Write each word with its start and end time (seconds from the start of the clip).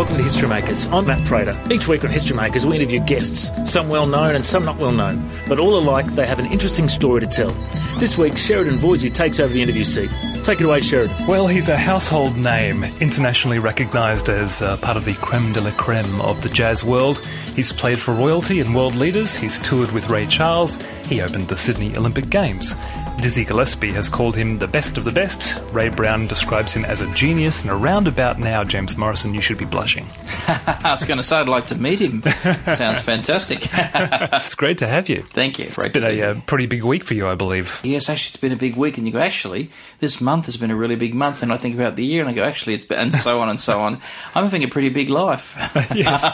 Welcome 0.00 0.16
to 0.16 0.22
History 0.22 0.48
Makers. 0.48 0.86
I'm 0.86 1.04
Matt 1.04 1.22
Prater. 1.26 1.52
Each 1.70 1.86
week 1.86 2.04
on 2.04 2.10
History 2.10 2.34
Makers, 2.34 2.64
we 2.64 2.74
interview 2.74 3.00
guests, 3.00 3.52
some 3.70 3.90
well 3.90 4.06
known 4.06 4.34
and 4.34 4.46
some 4.46 4.64
not 4.64 4.78
well 4.78 4.92
known, 4.92 5.28
but 5.46 5.58
all 5.58 5.78
alike, 5.78 6.06
they 6.12 6.24
have 6.24 6.38
an 6.38 6.46
interesting 6.46 6.88
story 6.88 7.20
to 7.20 7.26
tell. 7.26 7.50
This 7.98 8.16
week, 8.16 8.38
Sheridan 8.38 8.76
Voisey 8.76 9.12
takes 9.12 9.38
over 9.38 9.52
the 9.52 9.60
interview 9.60 9.84
seat. 9.84 10.10
Take 10.42 10.62
it 10.62 10.64
away, 10.64 10.80
Sheridan. 10.80 11.26
Well, 11.26 11.46
he's 11.46 11.68
a 11.68 11.76
household 11.76 12.34
name, 12.38 12.82
internationally 12.82 13.58
recognised 13.58 14.30
as 14.30 14.62
uh, 14.62 14.78
part 14.78 14.96
of 14.96 15.04
the 15.04 15.12
creme 15.16 15.52
de 15.52 15.60
la 15.60 15.70
creme 15.72 16.22
of 16.22 16.40
the 16.40 16.48
jazz 16.48 16.82
world. 16.82 17.18
He's 17.54 17.70
played 17.70 18.00
for 18.00 18.14
royalty 18.14 18.60
and 18.60 18.74
world 18.74 18.94
leaders, 18.94 19.36
he's 19.36 19.58
toured 19.58 19.92
with 19.92 20.08
Ray 20.08 20.24
Charles, 20.26 20.80
he 21.08 21.20
opened 21.20 21.48
the 21.48 21.58
Sydney 21.58 21.94
Olympic 21.98 22.30
Games. 22.30 22.74
Dizzy 23.20 23.44
Gillespie 23.44 23.92
has 23.92 24.08
called 24.08 24.34
him 24.34 24.56
the 24.56 24.66
best 24.66 24.96
of 24.96 25.04
the 25.04 25.12
best. 25.12 25.60
Ray 25.72 25.90
Brown 25.90 26.26
describes 26.26 26.72
him 26.72 26.84
as 26.86 27.00
a 27.02 27.06
genius, 27.12 27.60
and 27.62 27.70
around 27.70 28.08
about 28.08 28.38
now, 28.38 28.64
James 28.64 28.96
Morrison, 28.96 29.34
you 29.34 29.42
should 29.42 29.58
be 29.58 29.66
blushing. 29.66 30.06
I 30.48 30.90
was 30.90 31.04
going 31.04 31.18
to 31.18 31.22
say 31.22 31.36
I'd 31.36 31.48
like 31.48 31.66
to 31.66 31.74
meet 31.74 32.00
him. 32.00 32.22
Sounds 32.74 33.02
fantastic. 33.02 33.60
it's 33.72 34.54
great 34.54 34.78
to 34.78 34.86
have 34.86 35.08
you. 35.10 35.20
Thank 35.22 35.58
you. 35.58 35.66
It's 35.66 35.88
been 35.88 36.02
a, 36.04 36.22
uh, 36.22 36.40
pretty 36.46 36.64
big 36.66 36.82
week 36.82 37.04
for 37.04 37.12
you, 37.12 37.28
I 37.28 37.34
believe. 37.34 37.80
Yes, 37.84 38.08
actually, 38.08 38.28
it's 38.30 38.36
been 38.38 38.52
a 38.52 38.56
big 38.56 38.76
week, 38.76 38.96
and 38.96 39.06
you 39.06 39.12
go, 39.12 39.18
actually, 39.20 39.70
this 39.98 40.20
month 40.20 40.46
has 40.46 40.56
been 40.56 40.70
a 40.70 40.76
really 40.76 40.96
big 40.96 41.14
month, 41.14 41.42
and 41.42 41.52
I 41.52 41.58
think 41.58 41.74
about 41.74 41.96
the 41.96 42.04
year, 42.04 42.22
and 42.22 42.30
I 42.30 42.32
go, 42.32 42.42
actually, 42.42 42.74
it's 42.74 42.86
been, 42.86 42.98
and 42.98 43.14
so 43.14 43.40
on 43.40 43.50
and 43.50 43.60
so 43.60 43.80
on. 43.80 43.94
I'm 44.34 44.44
having 44.44 44.64
a 44.64 44.68
pretty 44.68 44.88
big 44.88 45.10
life. 45.10 45.56
yes. 45.94 46.26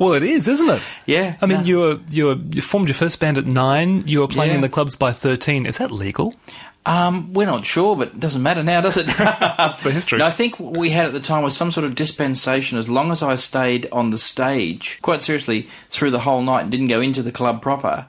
well, 0.00 0.14
it 0.14 0.24
is, 0.24 0.48
isn't 0.48 0.68
it? 0.68 0.82
Yeah. 1.06 1.36
I 1.40 1.46
mean, 1.46 1.60
no. 1.60 1.64
you 1.64 1.78
were 1.78 2.00
you 2.08 2.24
were 2.26 2.38
you 2.50 2.60
formed 2.60 2.88
your 2.88 2.94
first 2.94 3.20
band 3.20 3.38
at 3.38 3.46
nine. 3.46 4.02
You 4.08 4.20
were 4.20 4.28
playing 4.28 4.50
Yeah. 4.50 4.56
in 4.56 4.62
the 4.62 4.68
clubs 4.68 4.96
by 4.96 5.12
thirteen. 5.12 5.64
Is 5.66 5.78
that 5.78 5.91
legal? 5.92 6.34
Um, 6.84 7.32
we're 7.32 7.46
not 7.46 7.64
sure, 7.64 7.94
but 7.96 8.08
it 8.08 8.20
doesn't 8.20 8.42
matter 8.42 8.62
now, 8.62 8.80
does 8.80 8.96
it? 8.96 9.06
That's 9.18 9.84
the 9.84 9.92
history. 9.92 10.18
No, 10.18 10.26
I 10.26 10.30
think 10.30 10.58
what 10.58 10.76
we 10.76 10.90
had 10.90 11.06
at 11.06 11.12
the 11.12 11.20
time 11.20 11.44
was 11.44 11.56
some 11.56 11.70
sort 11.70 11.84
of 11.84 11.94
dispensation 11.94 12.76
as 12.76 12.88
long 12.88 13.12
as 13.12 13.22
I 13.22 13.36
stayed 13.36 13.88
on 13.92 14.10
the 14.10 14.18
stage, 14.18 14.98
quite 15.00 15.22
seriously, 15.22 15.68
through 15.88 16.10
the 16.10 16.20
whole 16.20 16.42
night 16.42 16.62
and 16.62 16.70
didn't 16.72 16.88
go 16.88 17.00
into 17.00 17.22
the 17.22 17.30
club 17.30 17.62
proper, 17.62 18.06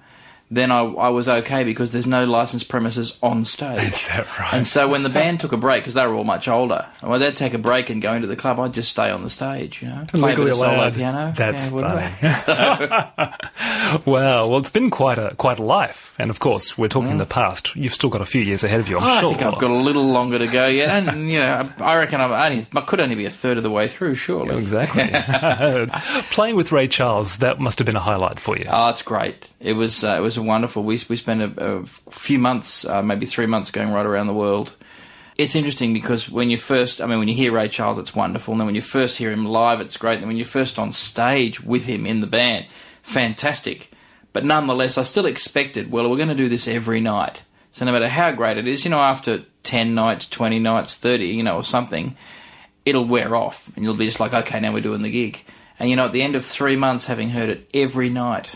then 0.52 0.72
I, 0.72 0.82
I 0.84 1.10
was 1.10 1.28
okay 1.28 1.64
because 1.64 1.94
there's 1.94 2.06
no 2.06 2.26
licensed 2.26 2.70
premises 2.70 3.18
on 3.24 3.44
stage. 3.44 3.82
Is 3.94 4.08
that 4.10 4.40
right? 4.40 4.54
And 4.54 4.68
so 4.68 4.88
when 4.88 5.02
the 5.04 5.10
band 5.10 5.40
took 5.40 5.52
a 5.52 5.58
break, 5.58 5.82
because 5.84 5.96
they 5.96 6.06
were 6.06 6.14
all 6.14 6.24
much 6.24 6.48
older, 6.48 6.86
and 7.02 7.10
when 7.10 7.20
they'd 7.20 7.36
take 7.36 7.54
a 7.56 7.58
break 7.58 7.90
and 7.90 8.02
go 8.02 8.14
into 8.14 8.28
the 8.28 8.36
club, 8.36 8.60
I'd 8.60 8.74
just 8.74 8.90
stay 8.90 9.10
on 9.10 9.24
the 9.24 9.30
stage, 9.30 9.82
you 9.82 9.90
know, 9.90 10.06
play 10.08 10.34
a 10.34 10.36
bit 10.36 10.40
Legally 10.40 10.52
of 10.52 10.58
solo 10.58 10.76
allowed. 10.76 10.94
piano. 10.94 11.34
That's 11.36 11.72
yeah, 11.72 12.08
funny. 13.18 14.04
wow. 14.06 14.48
Well, 14.48 14.58
it's 14.58 14.70
been 14.70 14.90
quite 14.90 15.18
a 15.18 15.34
quite 15.36 15.60
a 15.60 15.64
life, 15.64 16.16
and 16.20 16.30
of 16.30 16.40
course, 16.40 16.78
we're 16.78 16.88
talking 16.88 17.18
the 17.18 17.26
past. 17.26 17.76
You've 17.76 17.94
still 17.94 18.10
got 18.10 18.22
a 18.22 18.26
few 18.26 18.42
years 18.42 18.64
ahead 18.64 18.80
of 18.80 18.90
you. 18.90 18.98
I'm 19.00 19.04
Oh, 19.04 19.28
I 19.28 19.34
think 19.34 19.42
I've 19.42 19.60
got 19.60 19.72
a 19.72 19.76
little 19.76 20.06
longer 20.06 20.40
to 20.40 20.48
go 20.48 20.68
yet, 20.68 20.90
and 20.90 21.32
you 21.32 21.40
know, 21.40 21.70
I 21.80 21.98
reckon 21.98 22.22
I'm 22.22 22.32
only, 22.32 22.66
I 22.76 22.82
could 22.82 23.00
only 23.00 23.16
be 23.16 23.26
a 23.26 23.30
third 23.30 23.58
of 23.58 23.64
the 23.64 23.72
way 23.72 23.88
through, 23.88 24.16
surely. 24.16 24.58
Exactly. 24.58 25.10
Playing 26.32 26.56
with 26.56 26.72
Ray 26.72 26.88
Charles, 26.88 27.38
that 27.38 27.60
must 27.60 27.80
have 27.80 27.86
been 27.86 27.96
a 27.96 28.00
highlight 28.02 28.40
for 28.40 28.58
you. 28.58 28.66
Oh, 28.70 28.90
it's 28.90 29.02
great. 29.02 29.52
It 29.60 29.74
was 29.74 30.04
uh, 30.04 30.16
it 30.18 30.22
was 30.22 30.33
wonderful. 30.42 30.84
We 30.84 31.00
we 31.10 31.16
spent 31.16 31.42
a, 31.42 31.80
a 31.80 31.86
few 31.86 32.40
months, 32.40 32.86
uh, 32.86 33.02
maybe 33.02 33.26
three 33.26 33.46
months, 33.46 33.72
going 33.72 33.92
right 33.92 34.06
around 34.06 34.28
the 34.28 34.34
world. 34.34 34.76
It's 35.38 35.56
interesting 35.56 35.94
because 35.94 36.30
when 36.30 36.50
you 36.50 36.58
first, 36.58 37.02
I 37.02 37.08
mean, 37.08 37.18
when 37.18 37.28
you 37.28 37.34
hear 37.34 37.52
Ray 37.52 37.68
Charles, 37.68 37.98
it's 37.98 38.16
wonderful. 38.16 38.54
And 38.54 38.62
then 38.62 38.68
when 38.68 38.76
you 38.76 38.82
first 38.82 39.18
hear 39.18 39.32
him 39.32 39.46
live, 39.46 39.82
it's 39.82 39.98
great. 39.98 40.20
And 40.20 40.28
when 40.28 40.38
you're 40.38 40.46
first 40.46 40.78
on 40.78 40.92
stage 40.92 41.62
with 41.62 41.88
him 41.88 42.06
in 42.06 42.22
the 42.22 42.28
band, 42.28 42.68
fantastic. 43.02 43.92
But 44.32 44.46
nonetheless, 44.46 44.98
I 44.98 45.04
still 45.04 45.26
expected, 45.26 45.92
well, 45.92 46.08
we're 46.08 46.18
going 46.18 46.30
to 46.30 46.36
do 46.36 46.50
this 46.50 46.68
every 46.68 47.00
night. 47.00 47.42
So 47.72 47.84
no 47.86 47.92
matter 47.92 48.10
how 48.10 48.32
great 48.32 48.58
it 48.58 48.68
is, 48.68 48.86
you 48.86 48.92
know, 48.92 49.00
after 49.00 49.44
10 49.64 49.96
nights, 49.96 50.28
20 50.28 50.60
nights, 50.60 50.98
30, 50.98 51.26
you 51.26 51.42
know, 51.42 51.56
or 51.56 51.64
something, 51.64 52.16
it'll 52.86 53.06
wear 53.06 53.36
off 53.36 53.72
and 53.76 53.84
you'll 53.84 53.96
be 53.96 54.06
just 54.06 54.20
like, 54.20 54.34
okay, 54.34 54.60
now 54.60 54.72
we're 54.72 54.82
doing 54.82 55.02
the 55.02 55.10
gig. 55.10 55.44
And 55.80 55.90
you 55.90 55.96
know, 55.96 56.06
at 56.06 56.12
the 56.12 56.22
end 56.22 56.36
of 56.36 56.46
three 56.46 56.76
months, 56.76 57.08
having 57.08 57.30
heard 57.30 57.50
it 57.50 57.70
every 57.74 58.10
night, 58.10 58.56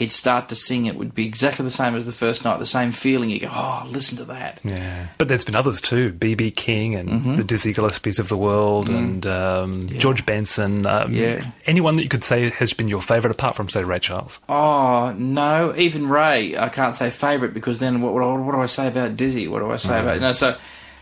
he'd 0.00 0.10
start 0.10 0.48
to 0.48 0.56
sing 0.56 0.86
it 0.86 0.96
would 0.96 1.14
be 1.14 1.24
exactly 1.26 1.62
the 1.62 1.70
same 1.70 1.94
as 1.94 2.04
the 2.06 2.12
first 2.12 2.44
night, 2.44 2.58
the 2.58 2.66
same 2.66 2.90
feeling. 2.90 3.30
You 3.30 3.38
go, 3.38 3.48
oh, 3.52 3.86
listen 3.88 4.16
to 4.18 4.24
that. 4.24 4.58
Yeah. 4.64 5.06
But 5.18 5.28
there's 5.28 5.44
been 5.44 5.54
others 5.54 5.80
too. 5.80 6.12
BB 6.12 6.56
King 6.56 6.96
and 6.96 7.08
Mm-hmm. 7.08 7.36
the 7.36 7.44
Dizzy 7.44 7.72
Gillespies 7.72 8.18
of 8.18 8.28
the 8.28 8.36
world 8.36 8.88
and 8.88 9.24
um, 9.28 9.88
George 9.88 10.26
Benson. 10.26 10.86
Um, 10.86 11.12
Mm. 11.12 11.14
Yeah. 11.14 11.50
Anyone 11.66 11.96
that 11.96 12.02
you 12.02 12.08
could 12.08 12.24
say 12.24 12.50
has 12.50 12.72
been 12.72 12.88
your 12.88 13.00
favourite 13.02 13.32
apart 13.34 13.54
from, 13.54 13.68
say, 13.68 13.84
Ray 13.84 14.00
Charles? 14.00 14.40
Oh 14.48 15.14
no, 15.16 15.72
even 15.76 16.08
Ray, 16.08 16.56
I 16.56 16.68
can't 16.68 16.94
say 16.94 17.10
favourite 17.10 17.54
because 17.54 17.78
then 17.78 18.00
what, 18.00 18.12
what, 18.14 18.22
what 18.40 18.52
do 18.52 18.60
I 18.60 18.66
say 18.66 18.88
about 18.88 19.16
Dizzy? 19.16 19.46
What 19.48 19.60
do 19.60 19.70
I 19.70 19.76
say 19.76 20.00
about 20.00 20.14
you 20.16 20.20
know? 20.20 20.32
So 20.32 20.56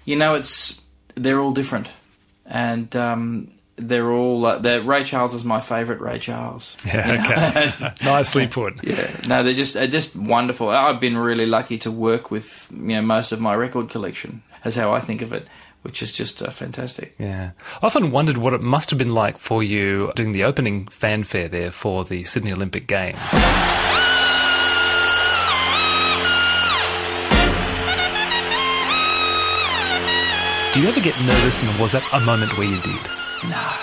you 0.04 0.16
know, 0.16 0.34
it's 0.34 0.82
they're 1.14 1.38
all 1.41 1.53
different, 1.53 1.88
and 2.47 2.94
um, 2.97 3.50
they're 3.78 4.11
all 4.11 4.44
uh, 4.44 4.59
they're, 4.59 4.83
Ray 4.83 5.05
Charles 5.05 5.34
is 5.34 5.44
my 5.44 5.61
favourite 5.61 6.00
Ray 6.00 6.19
Charles. 6.19 6.77
Yeah, 6.87 7.72
okay. 7.77 7.94
Nicely 8.05 8.47
put. 8.47 8.83
Yeah, 8.84 9.11
no, 9.28 9.43
they're 9.43 9.55
just 9.55 9.75
they're 9.75 9.87
just 9.87 10.16
wonderful. 10.16 10.69
I've 10.69 11.00
been 11.00 11.16
really 11.16 11.47
lucky 11.47 11.78
to 11.78 11.91
work 11.91 12.31
with 12.31 12.69
you 12.72 12.94
know 12.97 13.03
most 13.03 13.33
of 13.33 13.41
my 13.41 13.55
record 13.55 13.88
collection. 13.91 14.43
as 14.65 14.77
how 14.77 14.93
I 14.93 15.00
think 15.00 15.22
of 15.22 15.33
it, 15.33 15.47
which 15.83 16.03
is 16.03 16.12
just 16.12 16.43
uh, 16.43 16.50
fantastic. 16.50 17.15
Yeah. 17.19 17.50
I 17.83 17.87
often 17.87 18.11
wondered 18.11 18.38
what 18.38 18.53
it 18.55 18.62
must 18.62 18.91
have 18.91 18.99
been 18.99 19.15
like 19.15 19.38
for 19.38 19.62
you 19.62 20.12
doing 20.17 20.33
the 20.33 20.44
opening 20.44 20.87
fanfare 20.88 21.49
there 21.49 21.71
for 21.71 22.05
the 22.05 22.25
Sydney 22.25 22.53
Olympic 22.53 22.87
Games. 22.87 23.19
Do 30.75 30.83
you 30.83 30.88
ever 30.88 31.00
get 31.00 31.19
nervous 31.22 31.62
and 31.62 31.81
was 31.81 31.93
that 31.93 32.06
a 32.12 32.21
moment 32.21 32.56
where 32.56 32.69
you 32.69 32.81
did? 32.81 33.00
No, 33.44 33.76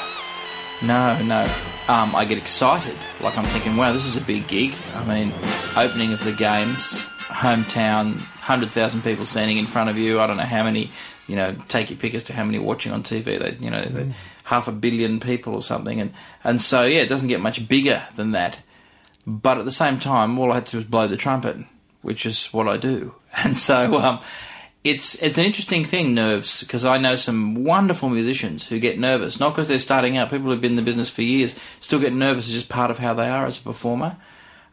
no, 0.84 1.22
no. 1.24 1.54
Um, 1.88 2.16
I 2.16 2.26
get 2.26 2.38
excited. 2.38 2.98
Like 3.22 3.38
I'm 3.38 3.46
thinking, 3.46 3.78
wow, 3.78 3.94
this 3.94 4.06
is 4.06 4.18
a 4.18 4.22
big 4.22 4.48
gig. 4.48 4.74
I 4.96 5.06
mean, 5.06 5.34
opening 5.78 6.12
of 6.14 6.24
the 6.24 6.34
games, 6.34 7.02
hometown, 7.28 8.18
hundred 8.20 8.72
thousand 8.72 9.04
people 9.04 9.26
standing 9.26 9.58
in 9.58 9.68
front 9.68 9.90
of 9.90 9.98
you. 9.98 10.20
I 10.20 10.28
don't 10.28 10.38
know 10.38 10.44
how 10.44 10.64
many. 10.64 10.92
You 11.28 11.36
know, 11.36 11.56
take 11.70 11.90
your 11.90 11.98
pick 11.98 12.14
as 12.14 12.24
to 12.26 12.34
how 12.34 12.44
many 12.44 12.60
watching 12.60 12.92
on 12.92 13.02
TV. 13.02 13.40
They, 13.40 13.58
you 13.60 13.72
know, 13.72 13.84
they- 13.84 14.14
half 14.44 14.68
a 14.68 14.72
billion 14.72 15.20
people 15.20 15.56
or 15.56 15.62
something, 15.62 16.00
and 16.00 16.12
and 16.44 16.62
so 16.62 16.84
yeah, 16.84 17.02
it 17.02 17.10
doesn't 17.10 17.30
get 17.30 17.40
much 17.40 17.68
bigger 17.68 18.04
than 18.16 18.32
that. 18.32 18.62
But 19.26 19.58
at 19.58 19.66
the 19.66 19.72
same 19.72 20.00
time, 20.00 20.38
all 20.38 20.52
I 20.52 20.56
had 20.56 20.66
to 20.68 20.72
do 20.74 20.78
was 20.78 20.86
blow 20.86 21.08
the 21.08 21.18
trumpet, 21.18 21.58
which 22.04 22.26
is 22.28 22.48
what 22.48 22.68
I 22.68 22.78
do. 22.78 23.16
And 23.44 23.58
so 23.58 23.98
um, 23.98 24.20
it's 24.86 25.16
it's 25.24 25.40
an 25.40 25.46
interesting 25.46 25.84
thing, 25.84 26.14
nerves, 26.14 26.62
because 26.64 26.86
I 26.86 27.00
know 27.00 27.16
some 27.16 27.64
wonderful 27.64 28.08
musicians 28.08 28.68
who 28.68 28.78
get 28.78 29.00
nervous, 29.00 29.40
not 29.40 29.50
because 29.50 29.68
they're 29.68 29.80
starting 29.80 30.16
out. 30.16 30.30
People 30.30 30.52
who've 30.52 30.62
been 30.62 30.74
in 30.74 30.76
the 30.76 30.84
business 30.84 31.10
for 31.10 31.24
years 31.24 31.56
still 31.80 32.00
get 32.00 32.14
nervous. 32.14 32.46
It's 32.46 32.54
just 32.54 32.70
part 32.70 32.92
of 32.92 33.00
how 33.00 33.16
they 33.16 33.28
are 33.28 33.48
as 33.48 33.58
a 33.58 33.62
performer. 33.62 34.16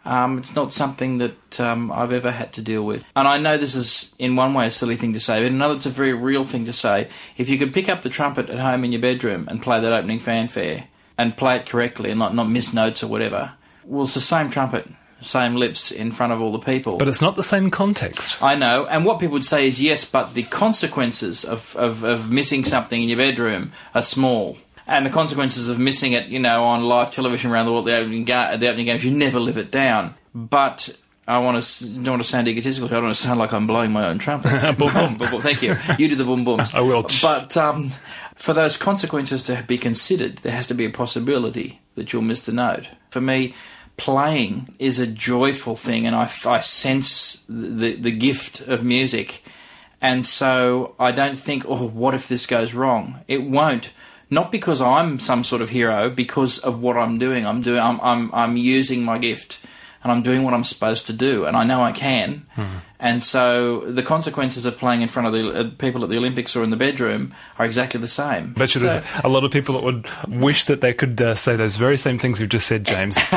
Um, 0.04 0.36
it's 0.36 0.54
not 0.54 0.70
something 0.70 1.18
that 1.18 1.60
um, 1.60 1.90
I've 1.90 2.12
ever 2.12 2.30
had 2.30 2.52
to 2.54 2.60
deal 2.60 2.84
with. 2.84 3.04
And 3.16 3.26
I 3.26 3.38
know 3.38 3.56
this 3.56 3.74
is, 3.74 4.14
in 4.18 4.36
one 4.36 4.52
way, 4.52 4.66
a 4.66 4.70
silly 4.70 4.96
thing 4.96 5.14
to 5.14 5.20
say, 5.20 5.38
but 5.38 5.46
in 5.46 5.54
another, 5.54 5.74
it's 5.74 5.86
a 5.86 5.90
very 5.90 6.12
real 6.12 6.44
thing 6.44 6.66
to 6.66 6.72
say. 6.72 7.08
If 7.38 7.48
you 7.48 7.56
could 7.56 7.72
pick 7.72 7.88
up 7.88 8.02
the 8.02 8.10
trumpet 8.10 8.50
at 8.50 8.58
home 8.58 8.84
in 8.84 8.92
your 8.92 9.00
bedroom 9.00 9.46
and 9.48 9.62
play 9.62 9.80
that 9.80 9.92
opening 9.92 10.18
fanfare 10.18 10.88
and 11.16 11.36
play 11.36 11.56
it 11.56 11.66
correctly 11.66 12.10
and 12.10 12.18
not, 12.18 12.34
not 12.34 12.50
miss 12.50 12.74
notes 12.74 13.02
or 13.02 13.06
whatever, 13.06 13.54
well, 13.84 14.02
it's 14.02 14.14
the 14.14 14.20
same 14.20 14.50
trumpet, 14.50 14.88
same 15.22 15.56
lips 15.56 15.90
in 15.90 16.12
front 16.12 16.32
of 16.32 16.40
all 16.40 16.52
the 16.52 16.58
people. 16.58 16.98
But 16.98 17.08
it's 17.08 17.20
not 17.22 17.36
the 17.36 17.42
same 17.42 17.70
context. 17.70 18.42
I 18.42 18.54
know, 18.54 18.86
and 18.86 19.04
what 19.04 19.18
people 19.18 19.34
would 19.34 19.46
say 19.46 19.66
is 19.66 19.80
yes, 19.80 20.04
but 20.04 20.34
the 20.34 20.44
consequences 20.44 21.44
of, 21.44 21.74
of, 21.76 22.04
of 22.04 22.30
missing 22.30 22.64
something 22.64 23.02
in 23.02 23.08
your 23.08 23.18
bedroom 23.18 23.72
are 23.94 24.02
small. 24.02 24.58
And 24.86 25.06
the 25.06 25.10
consequences 25.10 25.68
of 25.68 25.78
missing 25.78 26.12
it, 26.12 26.26
you 26.26 26.40
know, 26.40 26.64
on 26.64 26.84
live 26.84 27.12
television 27.12 27.50
around 27.50 27.66
the 27.66 27.72
world, 27.72 27.86
the 27.86 27.96
opening, 27.96 28.24
ga- 28.24 28.56
the 28.56 28.68
opening 28.68 28.86
games, 28.86 29.04
you 29.04 29.12
never 29.12 29.38
live 29.38 29.56
it 29.56 29.70
down. 29.70 30.14
But 30.34 30.96
I 31.26 31.38
want 31.38 31.62
to 31.62 31.84
don't 31.86 32.14
want 32.14 32.22
to 32.22 32.28
sound 32.28 32.48
egotistical. 32.48 32.88
I 32.88 32.94
don't 32.94 33.04
want 33.04 33.14
to 33.16 33.22
sound 33.22 33.38
like 33.38 33.52
I'm 33.52 33.66
blowing 33.66 33.92
my 33.92 34.06
own 34.06 34.18
trumpet. 34.18 34.60
boom, 34.78 34.92
boom, 34.92 35.16
boom, 35.16 35.30
boom. 35.30 35.40
Thank 35.40 35.62
you. 35.62 35.76
You 35.96 36.08
do 36.08 36.16
the 36.16 36.24
boom 36.24 36.44
booms. 36.44 36.74
I 36.74 36.80
will. 36.80 37.06
But 37.22 37.56
um, 37.56 37.90
for 38.34 38.52
those 38.52 38.76
consequences 38.76 39.40
to 39.42 39.64
be 39.66 39.78
considered, 39.78 40.38
there 40.38 40.52
has 40.52 40.66
to 40.66 40.74
be 40.74 40.84
a 40.84 40.90
possibility 40.90 41.80
that 41.94 42.12
you'll 42.12 42.22
miss 42.22 42.42
the 42.42 42.52
note. 42.52 42.90
For 43.10 43.20
me, 43.20 43.54
playing 43.96 44.74
is 44.78 44.98
a 44.98 45.06
joyful 45.06 45.76
thing, 45.76 46.06
and 46.06 46.16
I, 46.16 46.28
I 46.46 46.60
sense 46.60 47.44
the 47.48 47.94
the 47.94 48.12
gift 48.12 48.60
of 48.62 48.84
music, 48.84 49.44
and 50.00 50.24
so 50.26 50.94
I 50.98 51.12
don't 51.12 51.38
think, 51.38 51.64
oh, 51.68 51.88
what 51.88 52.14
if 52.14 52.28
this 52.28 52.46
goes 52.46 52.74
wrong? 52.74 53.20
It 53.28 53.42
won't. 53.42 53.92
Not 54.30 54.50
because 54.50 54.80
I'm 54.80 55.18
some 55.18 55.44
sort 55.44 55.60
of 55.60 55.70
hero, 55.70 56.08
because 56.08 56.58
of 56.58 56.80
what 56.80 56.96
I'm 56.96 57.18
doing. 57.18 57.46
I'm 57.46 57.60
doing. 57.60 57.80
I'm 57.80 58.00
I'm 58.00 58.34
I'm 58.34 58.56
using 58.56 59.04
my 59.04 59.18
gift, 59.18 59.60
and 60.02 60.10
I'm 60.12 60.22
doing 60.22 60.42
what 60.42 60.54
I'm 60.54 60.64
supposed 60.64 61.06
to 61.06 61.12
do, 61.12 61.44
and 61.44 61.56
I 61.56 61.64
know 61.64 61.82
I 61.82 61.92
can. 61.92 62.46
And 63.00 63.20
so 63.20 63.80
the 63.80 64.02
consequences 64.04 64.64
of 64.64 64.76
playing 64.78 65.02
in 65.02 65.08
front 65.08 65.26
of 65.26 65.32
the 65.32 65.48
uh, 65.50 65.70
people 65.76 66.04
at 66.04 66.10
the 66.10 66.16
Olympics 66.16 66.54
or 66.54 66.62
in 66.62 66.70
the 66.70 66.76
bedroom 66.76 67.34
are 67.58 67.64
exactly 67.64 67.98
the 68.00 68.06
same. 68.06 68.52
Bet 68.52 68.74
you 68.76 68.80
So- 68.80 68.86
there's 68.86 69.04
a 69.24 69.28
lot 69.28 69.42
of 69.42 69.50
people 69.50 69.74
that 69.74 69.82
would 69.82 70.06
wish 70.40 70.64
that 70.66 70.80
they 70.82 70.92
could 70.94 71.20
uh, 71.20 71.34
say 71.34 71.56
those 71.56 71.74
very 71.74 71.98
same 71.98 72.18
things 72.20 72.40
you've 72.40 72.50
just 72.50 72.68
said, 72.68 72.84
James. 72.84 73.18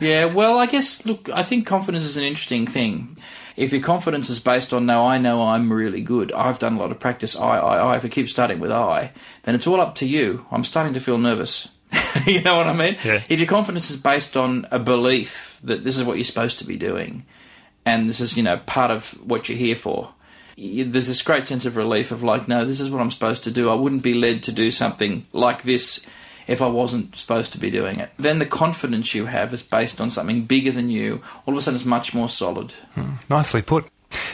Yeah, 0.00 0.26
well, 0.26 0.58
I 0.58 0.66
guess, 0.66 1.04
look, 1.06 1.30
I 1.32 1.42
think 1.42 1.66
confidence 1.66 2.04
is 2.04 2.16
an 2.18 2.24
interesting 2.24 2.66
thing. 2.66 3.16
If 3.56 3.72
your 3.72 3.82
confidence 3.82 4.28
is 4.30 4.38
based 4.38 4.72
on, 4.74 4.84
no, 4.86 5.06
I 5.06 5.16
know 5.18 5.42
I'm 5.42 5.72
really 5.72 6.00
good, 6.02 6.30
I've 6.32 6.58
done 6.58 6.76
a 6.76 6.78
lot 6.78 6.90
of 6.90 6.98
practice, 7.00 7.34
I, 7.36 7.58
I, 7.58 7.76
I, 7.78 7.96
if 7.96 8.04
it 8.04 8.10
keeps 8.10 8.30
starting 8.30 8.60
with 8.60 8.70
I, 8.70 9.12
then 9.44 9.54
it's 9.54 9.66
all 9.66 9.80
up 9.80 9.94
to 9.96 10.06
you. 10.06 10.44
I'm 10.50 10.64
starting 10.64 10.92
to 10.94 11.00
feel 11.00 11.16
nervous. 11.18 11.68
you 12.26 12.42
know 12.42 12.56
what 12.56 12.66
I 12.66 12.74
mean? 12.74 12.96
Yeah. 13.04 13.22
If 13.28 13.38
your 13.38 13.48
confidence 13.48 13.90
is 13.90 13.96
based 13.96 14.36
on 14.36 14.66
a 14.70 14.78
belief 14.78 15.60
that 15.64 15.84
this 15.84 15.96
is 15.96 16.04
what 16.04 16.16
you're 16.16 16.24
supposed 16.24 16.58
to 16.58 16.64
be 16.64 16.76
doing, 16.76 17.26
and 17.84 18.08
this 18.08 18.20
is 18.20 18.36
you 18.36 18.42
know 18.42 18.58
part 18.58 18.90
of 18.90 19.12
what 19.26 19.48
you're 19.48 19.58
here 19.58 19.74
for, 19.74 20.12
you, 20.56 20.84
there's 20.84 21.08
this 21.08 21.22
great 21.22 21.46
sense 21.46 21.64
of 21.64 21.76
relief 21.76 22.10
of 22.10 22.22
like, 22.22 22.48
no, 22.48 22.64
this 22.64 22.80
is 22.80 22.90
what 22.90 23.00
I'm 23.00 23.10
supposed 23.10 23.44
to 23.44 23.50
do. 23.50 23.70
I 23.70 23.74
wouldn't 23.74 24.02
be 24.02 24.14
led 24.14 24.42
to 24.44 24.52
do 24.52 24.70
something 24.70 25.26
like 25.32 25.62
this 25.62 26.04
if 26.46 26.60
I 26.60 26.66
wasn't 26.66 27.16
supposed 27.16 27.52
to 27.52 27.58
be 27.58 27.70
doing 27.70 27.98
it. 27.98 28.10
Then 28.18 28.38
the 28.38 28.46
confidence 28.46 29.14
you 29.14 29.26
have 29.26 29.54
is 29.54 29.62
based 29.62 30.00
on 30.00 30.10
something 30.10 30.44
bigger 30.44 30.72
than 30.72 30.90
you. 30.90 31.22
All 31.46 31.54
of 31.54 31.58
a 31.58 31.62
sudden, 31.62 31.76
it's 31.76 31.84
much 31.84 32.12
more 32.12 32.28
solid. 32.28 32.72
Hmm. 32.94 33.14
Nicely 33.28 33.62
put. 33.62 33.86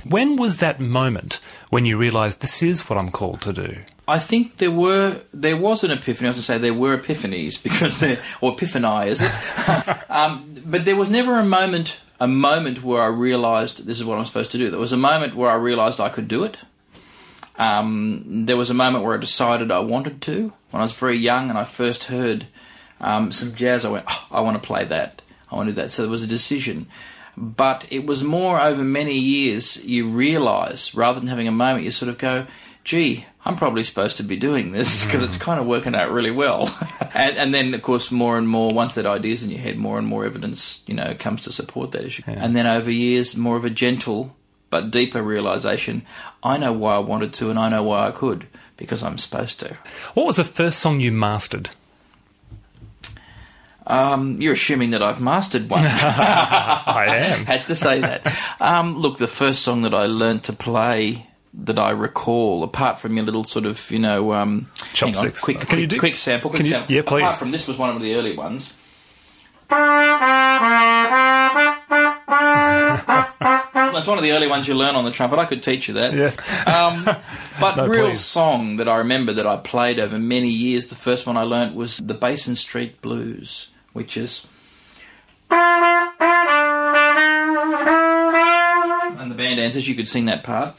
When 0.04 0.36
was 0.36 0.58
that 0.58 0.80
moment 0.80 1.40
when 1.68 1.84
you 1.84 1.98
realised 1.98 2.40
this 2.40 2.62
is 2.62 2.88
what 2.88 2.98
I'm 2.98 3.10
called 3.10 3.42
to 3.42 3.52
do? 3.52 3.78
I 4.08 4.18
think 4.18 4.58
there 4.58 4.70
were 4.70 5.20
there 5.34 5.56
was 5.56 5.82
an 5.82 5.90
epiphany. 5.90 6.28
I 6.28 6.30
was 6.30 6.36
to 6.36 6.42
say 6.42 6.58
there 6.58 6.74
were 6.74 6.96
epiphanies 6.96 7.62
because 7.62 8.00
there 8.00 8.20
or 8.40 8.52
epiphany 8.52 9.08
is 9.08 9.22
it? 9.22 10.10
um, 10.10 10.54
but 10.64 10.84
there 10.84 10.96
was 10.96 11.10
never 11.10 11.38
a 11.38 11.44
moment 11.44 12.00
a 12.18 12.28
moment 12.28 12.82
where 12.82 13.02
I 13.02 13.06
realised 13.06 13.86
this 13.86 13.98
is 13.98 14.04
what 14.04 14.18
I'm 14.18 14.24
supposed 14.24 14.50
to 14.52 14.58
do. 14.58 14.70
There 14.70 14.80
was 14.80 14.92
a 14.92 14.96
moment 14.96 15.34
where 15.34 15.50
I 15.50 15.54
realised 15.54 16.00
I 16.00 16.08
could 16.08 16.28
do 16.28 16.44
it. 16.44 16.56
Um, 17.58 18.46
there 18.46 18.56
was 18.56 18.70
a 18.70 18.74
moment 18.74 19.04
where 19.04 19.16
I 19.16 19.20
decided 19.20 19.70
I 19.70 19.80
wanted 19.80 20.20
to. 20.22 20.52
When 20.70 20.80
I 20.80 20.84
was 20.84 20.98
very 20.98 21.16
young 21.16 21.48
and 21.48 21.58
I 21.58 21.64
first 21.64 22.04
heard 22.04 22.46
um, 23.00 23.32
some 23.32 23.54
jazz, 23.54 23.84
I 23.84 23.90
went, 23.90 24.04
oh, 24.08 24.26
I 24.30 24.40
want 24.40 24.60
to 24.60 24.66
play 24.66 24.84
that. 24.84 25.22
I 25.50 25.56
want 25.56 25.68
to 25.68 25.72
do 25.72 25.80
that. 25.82 25.90
So 25.90 26.02
there 26.02 26.10
was 26.10 26.22
a 26.22 26.28
decision. 26.28 26.86
But 27.36 27.86
it 27.90 28.06
was 28.06 28.24
more 28.24 28.60
over 28.60 28.82
many 28.82 29.18
years 29.18 29.84
you 29.84 30.08
realise, 30.08 30.94
rather 30.94 31.20
than 31.20 31.28
having 31.28 31.48
a 31.48 31.52
moment, 31.52 31.84
you 31.84 31.90
sort 31.90 32.08
of 32.08 32.18
go, 32.18 32.46
gee, 32.86 33.26
I'm 33.44 33.56
probably 33.56 33.82
supposed 33.82 34.16
to 34.18 34.22
be 34.22 34.36
doing 34.36 34.70
this 34.70 35.04
because 35.06 35.22
it's 35.22 35.36
kind 35.36 35.60
of 35.60 35.66
working 35.66 35.94
out 35.94 36.10
really 36.10 36.30
well. 36.30 36.70
and, 37.14 37.36
and 37.36 37.52
then, 37.52 37.74
of 37.74 37.82
course, 37.82 38.10
more 38.10 38.38
and 38.38 38.48
more, 38.48 38.72
once 38.72 38.94
that 38.94 39.04
idea's 39.04 39.42
in 39.42 39.50
your 39.50 39.60
head, 39.60 39.76
more 39.76 39.98
and 39.98 40.06
more 40.06 40.24
evidence, 40.24 40.82
you 40.86 40.94
know, 40.94 41.14
comes 41.18 41.42
to 41.42 41.52
support 41.52 41.90
that 41.90 42.04
issue. 42.04 42.22
And 42.26 42.54
then 42.54 42.66
over 42.66 42.90
years, 42.90 43.36
more 43.36 43.56
of 43.56 43.64
a 43.64 43.70
gentle 43.70 44.34
but 44.68 44.90
deeper 44.90 45.22
realization 45.22 46.02
I 46.42 46.58
know 46.58 46.72
why 46.72 46.96
I 46.96 46.98
wanted 46.98 47.32
to 47.34 47.50
and 47.50 47.58
I 47.58 47.68
know 47.68 47.84
why 47.84 48.08
I 48.08 48.10
could 48.10 48.46
because 48.76 49.02
I'm 49.02 49.16
supposed 49.16 49.60
to. 49.60 49.76
What 50.14 50.26
was 50.26 50.36
the 50.36 50.44
first 50.44 50.80
song 50.80 51.00
you 51.00 51.12
mastered? 51.12 51.70
Um, 53.86 54.40
you're 54.40 54.54
assuming 54.54 54.90
that 54.90 55.02
I've 55.02 55.20
mastered 55.20 55.70
one. 55.70 55.84
I 55.86 57.06
am. 57.20 57.46
Had 57.46 57.66
to 57.66 57.76
say 57.76 58.00
that. 58.00 58.26
Um, 58.60 58.98
look, 58.98 59.18
the 59.18 59.28
first 59.28 59.62
song 59.62 59.82
that 59.82 59.94
I 59.94 60.06
learned 60.06 60.42
to 60.44 60.52
play 60.52 61.28
that 61.58 61.78
I 61.78 61.90
recall, 61.90 62.62
apart 62.62 62.98
from 63.00 63.16
your 63.16 63.24
little 63.24 63.44
sort 63.44 63.64
of, 63.66 63.90
you 63.90 63.98
know, 63.98 64.32
um, 64.34 64.70
hang 64.94 65.08
on, 65.08 65.14
Chopsticks. 65.14 65.40
quick, 65.42 65.60
Can 65.60 65.78
you 65.78 65.86
do- 65.86 65.98
quick 65.98 66.16
sample, 66.16 66.50
quick 66.50 66.62
you- 66.64 66.70
sample. 66.72 66.94
yeah, 66.94 67.02
please. 67.02 67.22
Apart 67.22 67.36
from 67.36 67.50
this 67.50 67.66
was 67.66 67.76
one 67.78 67.90
of 67.94 68.00
the 68.02 68.14
early 68.14 68.36
ones. 68.36 68.72
That's 72.76 74.06
one 74.06 74.18
of 74.18 74.24
the 74.24 74.32
early 74.32 74.46
ones 74.46 74.68
you 74.68 74.74
learn 74.74 74.94
on 74.94 75.04
the 75.04 75.10
trumpet. 75.10 75.38
I 75.38 75.44
could 75.46 75.62
teach 75.62 75.88
you 75.88 75.94
that. 75.94 76.12
Yeah. 76.12 76.32
Um, 76.70 77.04
but 77.60 77.76
No, 77.76 77.86
real 77.86 78.06
please. 78.08 78.20
song 78.20 78.76
that 78.76 78.88
I 78.88 78.98
remember 78.98 79.32
that 79.32 79.46
I 79.46 79.56
played 79.56 79.98
over 79.98 80.18
many 80.18 80.50
years. 80.50 80.86
The 80.86 80.94
first 80.94 81.26
one 81.26 81.36
I 81.36 81.42
learnt 81.42 81.74
was 81.74 81.98
the 81.98 82.14
Basin 82.14 82.56
Street 82.56 83.00
Blues, 83.00 83.68
which 83.92 84.16
is. 84.16 84.46
And 89.18 89.30
the 89.30 89.34
band 89.34 89.56
dancers, 89.56 89.88
you 89.88 89.94
could 89.94 90.06
sing 90.08 90.26
that 90.26 90.42
part. 90.44 90.74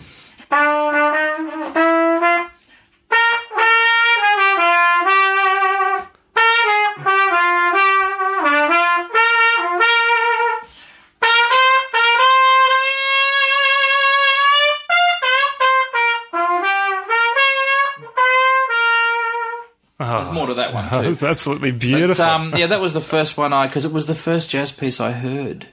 There's 20.28 20.36
more 20.36 20.48
to 20.48 20.54
that 20.56 20.74
one 20.74 20.90
too. 21.04 21.10
it's 21.10 21.24
absolutely 21.24 21.72
But, 21.72 21.80
beautiful. 21.80 22.26
um, 22.26 22.56
yeah, 22.56 22.68
that 22.68 22.82
was 22.82 22.94
the 22.94 23.02
first 23.02 23.38
one 23.38 23.54
I 23.54 23.68
because 23.68 23.86
it 23.86 23.92
was 23.92 24.06
the 24.06 24.16
first 24.16 24.50
jazz 24.50 24.72
piece 24.72 25.00
I 25.00 25.12
heard, 25.12 25.68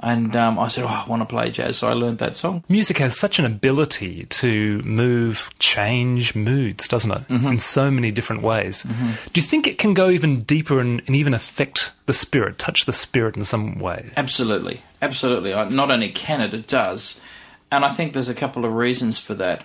and 0.00 0.34
um, 0.34 0.58
I 0.58 0.68
said, 0.68 0.84
"Oh, 0.84 0.88
I 0.88 1.04
want 1.08 1.20
to 1.22 1.26
play 1.26 1.50
jazz," 1.50 1.78
so 1.78 1.88
I 1.88 1.92
learned 1.92 2.18
that 2.18 2.36
song. 2.36 2.64
Music 2.68 2.98
has 2.98 3.16
such 3.16 3.38
an 3.38 3.44
ability 3.44 4.24
to 4.24 4.82
move, 4.82 5.50
change 5.58 6.34
moods, 6.34 6.88
doesn't 6.88 7.10
it? 7.10 7.28
Mm-hmm. 7.28 7.46
In 7.46 7.58
so 7.58 7.90
many 7.90 8.10
different 8.10 8.42
ways. 8.42 8.82
Do 8.82 9.40
you 9.40 9.42
think 9.46 9.66
it 9.66 9.78
can 9.78 9.94
go 9.94 10.10
even 10.10 10.40
deeper 10.42 10.80
and, 10.80 11.02
and 11.06 11.14
even 11.16 11.34
affect 11.34 11.92
the 12.06 12.12
spirit, 12.12 12.58
touch 12.58 12.84
the 12.84 12.92
spirit 12.92 13.36
in 13.36 13.44
some 13.44 13.78
way? 13.78 14.10
Absolutely, 14.16 14.82
absolutely. 15.00 15.54
I- 15.54 15.68
Not 15.68 15.90
only 15.90 16.10
can 16.10 16.40
it, 16.40 16.52
it 16.52 16.66
does, 16.66 17.20
and 17.70 17.84
I 17.84 17.88
think 17.90 18.12
there's 18.12 18.28
a 18.28 18.34
couple 18.34 18.64
of 18.64 18.72
reasons 18.74 19.18
for 19.18 19.34
that. 19.34 19.64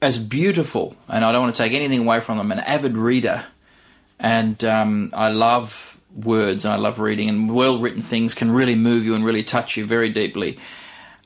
As 0.00 0.18
beautiful, 0.18 0.96
and 1.08 1.24
I 1.24 1.30
don't 1.30 1.42
want 1.42 1.54
to 1.54 1.62
take 1.62 1.72
anything 1.74 2.00
away 2.00 2.18
from 2.18 2.36
them. 2.38 2.50
An 2.50 2.58
avid 2.58 2.96
reader, 2.96 3.44
and 4.22 4.62
um, 4.64 5.10
I 5.12 5.30
love 5.30 6.00
words 6.14 6.64
and 6.64 6.72
I 6.72 6.76
love 6.76 7.00
reading, 7.00 7.28
and 7.28 7.54
well-written 7.54 8.02
things 8.02 8.34
can 8.34 8.52
really 8.52 8.76
move 8.76 9.04
you 9.04 9.14
and 9.14 9.24
really 9.24 9.42
touch 9.42 9.76
you 9.76 9.84
very 9.84 10.10
deeply. 10.10 10.58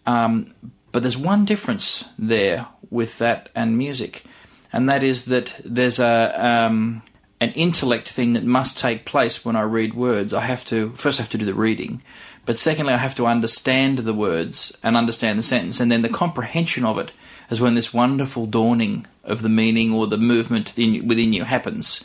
Um, 0.06 0.54
but 0.92 1.02
there's 1.02 1.16
one 1.16 1.44
difference 1.44 2.06
there 2.18 2.66
with 2.90 3.18
that 3.18 3.50
and 3.54 3.76
music, 3.76 4.24
and 4.72 4.88
that 4.88 5.02
is 5.02 5.26
that 5.26 5.60
there's 5.62 6.00
a 6.00 6.34
um, 6.44 7.02
an 7.38 7.52
intellect 7.52 8.10
thing 8.10 8.32
that 8.32 8.44
must 8.44 8.78
take 8.78 9.04
place 9.04 9.44
when 9.44 9.56
I 9.56 9.62
read 9.62 9.92
words. 9.92 10.32
I 10.32 10.40
have 10.40 10.64
to 10.66 10.90
first 10.92 11.20
I 11.20 11.22
have 11.22 11.30
to 11.30 11.38
do 11.38 11.44
the 11.44 11.54
reading, 11.54 12.02
but 12.46 12.56
secondly 12.56 12.94
I 12.94 12.98
have 12.98 13.14
to 13.16 13.26
understand 13.26 13.98
the 13.98 14.14
words 14.14 14.76
and 14.82 14.96
understand 14.96 15.38
the 15.38 15.42
sentence, 15.42 15.80
and 15.80 15.92
then 15.92 16.00
the 16.00 16.08
comprehension 16.08 16.86
of 16.86 16.98
it 16.98 17.12
is 17.50 17.60
when 17.60 17.74
this 17.74 17.92
wonderful 17.92 18.46
dawning 18.46 19.06
of 19.22 19.42
the 19.42 19.50
meaning 19.50 19.92
or 19.92 20.06
the 20.06 20.16
movement 20.16 20.78
in, 20.78 21.06
within 21.06 21.34
you 21.34 21.44
happens. 21.44 22.02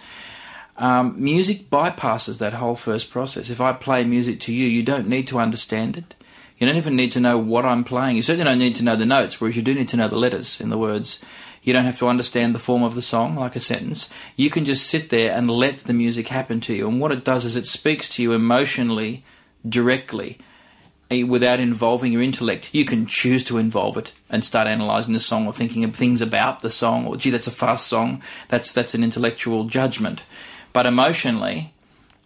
Um, 0.81 1.13
music 1.15 1.69
bypasses 1.69 2.39
that 2.39 2.53
whole 2.53 2.75
first 2.75 3.11
process. 3.11 3.51
If 3.51 3.61
I 3.61 3.71
play 3.71 4.03
music 4.03 4.39
to 4.41 4.53
you, 4.53 4.65
you 4.65 4.81
don't 4.81 5.07
need 5.07 5.27
to 5.27 5.37
understand 5.37 5.95
it. 5.95 6.15
You 6.57 6.65
don't 6.65 6.75
even 6.75 6.95
need 6.95 7.11
to 7.11 7.19
know 7.19 7.37
what 7.37 7.65
I'm 7.65 7.83
playing. 7.83 8.15
You 8.15 8.23
certainly 8.23 8.45
don't 8.45 8.57
need 8.57 8.75
to 8.77 8.83
know 8.83 8.95
the 8.95 9.05
notes, 9.05 9.39
whereas 9.39 9.55
you 9.55 9.61
do 9.61 9.75
need 9.75 9.89
to 9.89 9.97
know 9.97 10.07
the 10.07 10.17
letters 10.17 10.59
in 10.59 10.69
the 10.69 10.79
words. 10.79 11.19
You 11.61 11.71
don't 11.71 11.85
have 11.85 11.99
to 11.99 12.07
understand 12.07 12.55
the 12.55 12.59
form 12.59 12.81
of 12.81 12.95
the 12.95 13.03
song, 13.03 13.35
like 13.35 13.55
a 13.55 13.59
sentence. 13.59 14.09
You 14.35 14.49
can 14.49 14.65
just 14.65 14.87
sit 14.87 15.09
there 15.09 15.31
and 15.37 15.51
let 15.51 15.81
the 15.81 15.93
music 15.93 16.29
happen 16.29 16.59
to 16.61 16.73
you. 16.73 16.87
And 16.87 16.99
what 16.99 17.11
it 17.11 17.23
does 17.23 17.45
is 17.45 17.55
it 17.55 17.67
speaks 17.67 18.09
to 18.15 18.23
you 18.23 18.33
emotionally, 18.33 19.23
directly, 19.67 20.39
eh, 21.11 21.21
without 21.21 21.59
involving 21.59 22.11
your 22.11 22.23
intellect. 22.23 22.73
You 22.73 22.85
can 22.85 23.05
choose 23.05 23.43
to 23.43 23.59
involve 23.59 23.97
it 23.97 24.13
and 24.31 24.43
start 24.43 24.67
analysing 24.67 25.13
the 25.13 25.19
song 25.19 25.45
or 25.45 25.53
thinking 25.53 25.83
of 25.83 25.95
things 25.95 26.23
about 26.23 26.61
the 26.61 26.71
song. 26.71 27.05
Or, 27.05 27.17
gee, 27.17 27.29
that's 27.29 27.45
a 27.45 27.51
fast 27.51 27.85
song. 27.85 28.23
That's 28.47 28.73
that's 28.73 28.95
an 28.95 29.03
intellectual 29.03 29.65
judgment. 29.65 30.23
But 30.73 30.85
emotionally, 30.85 31.73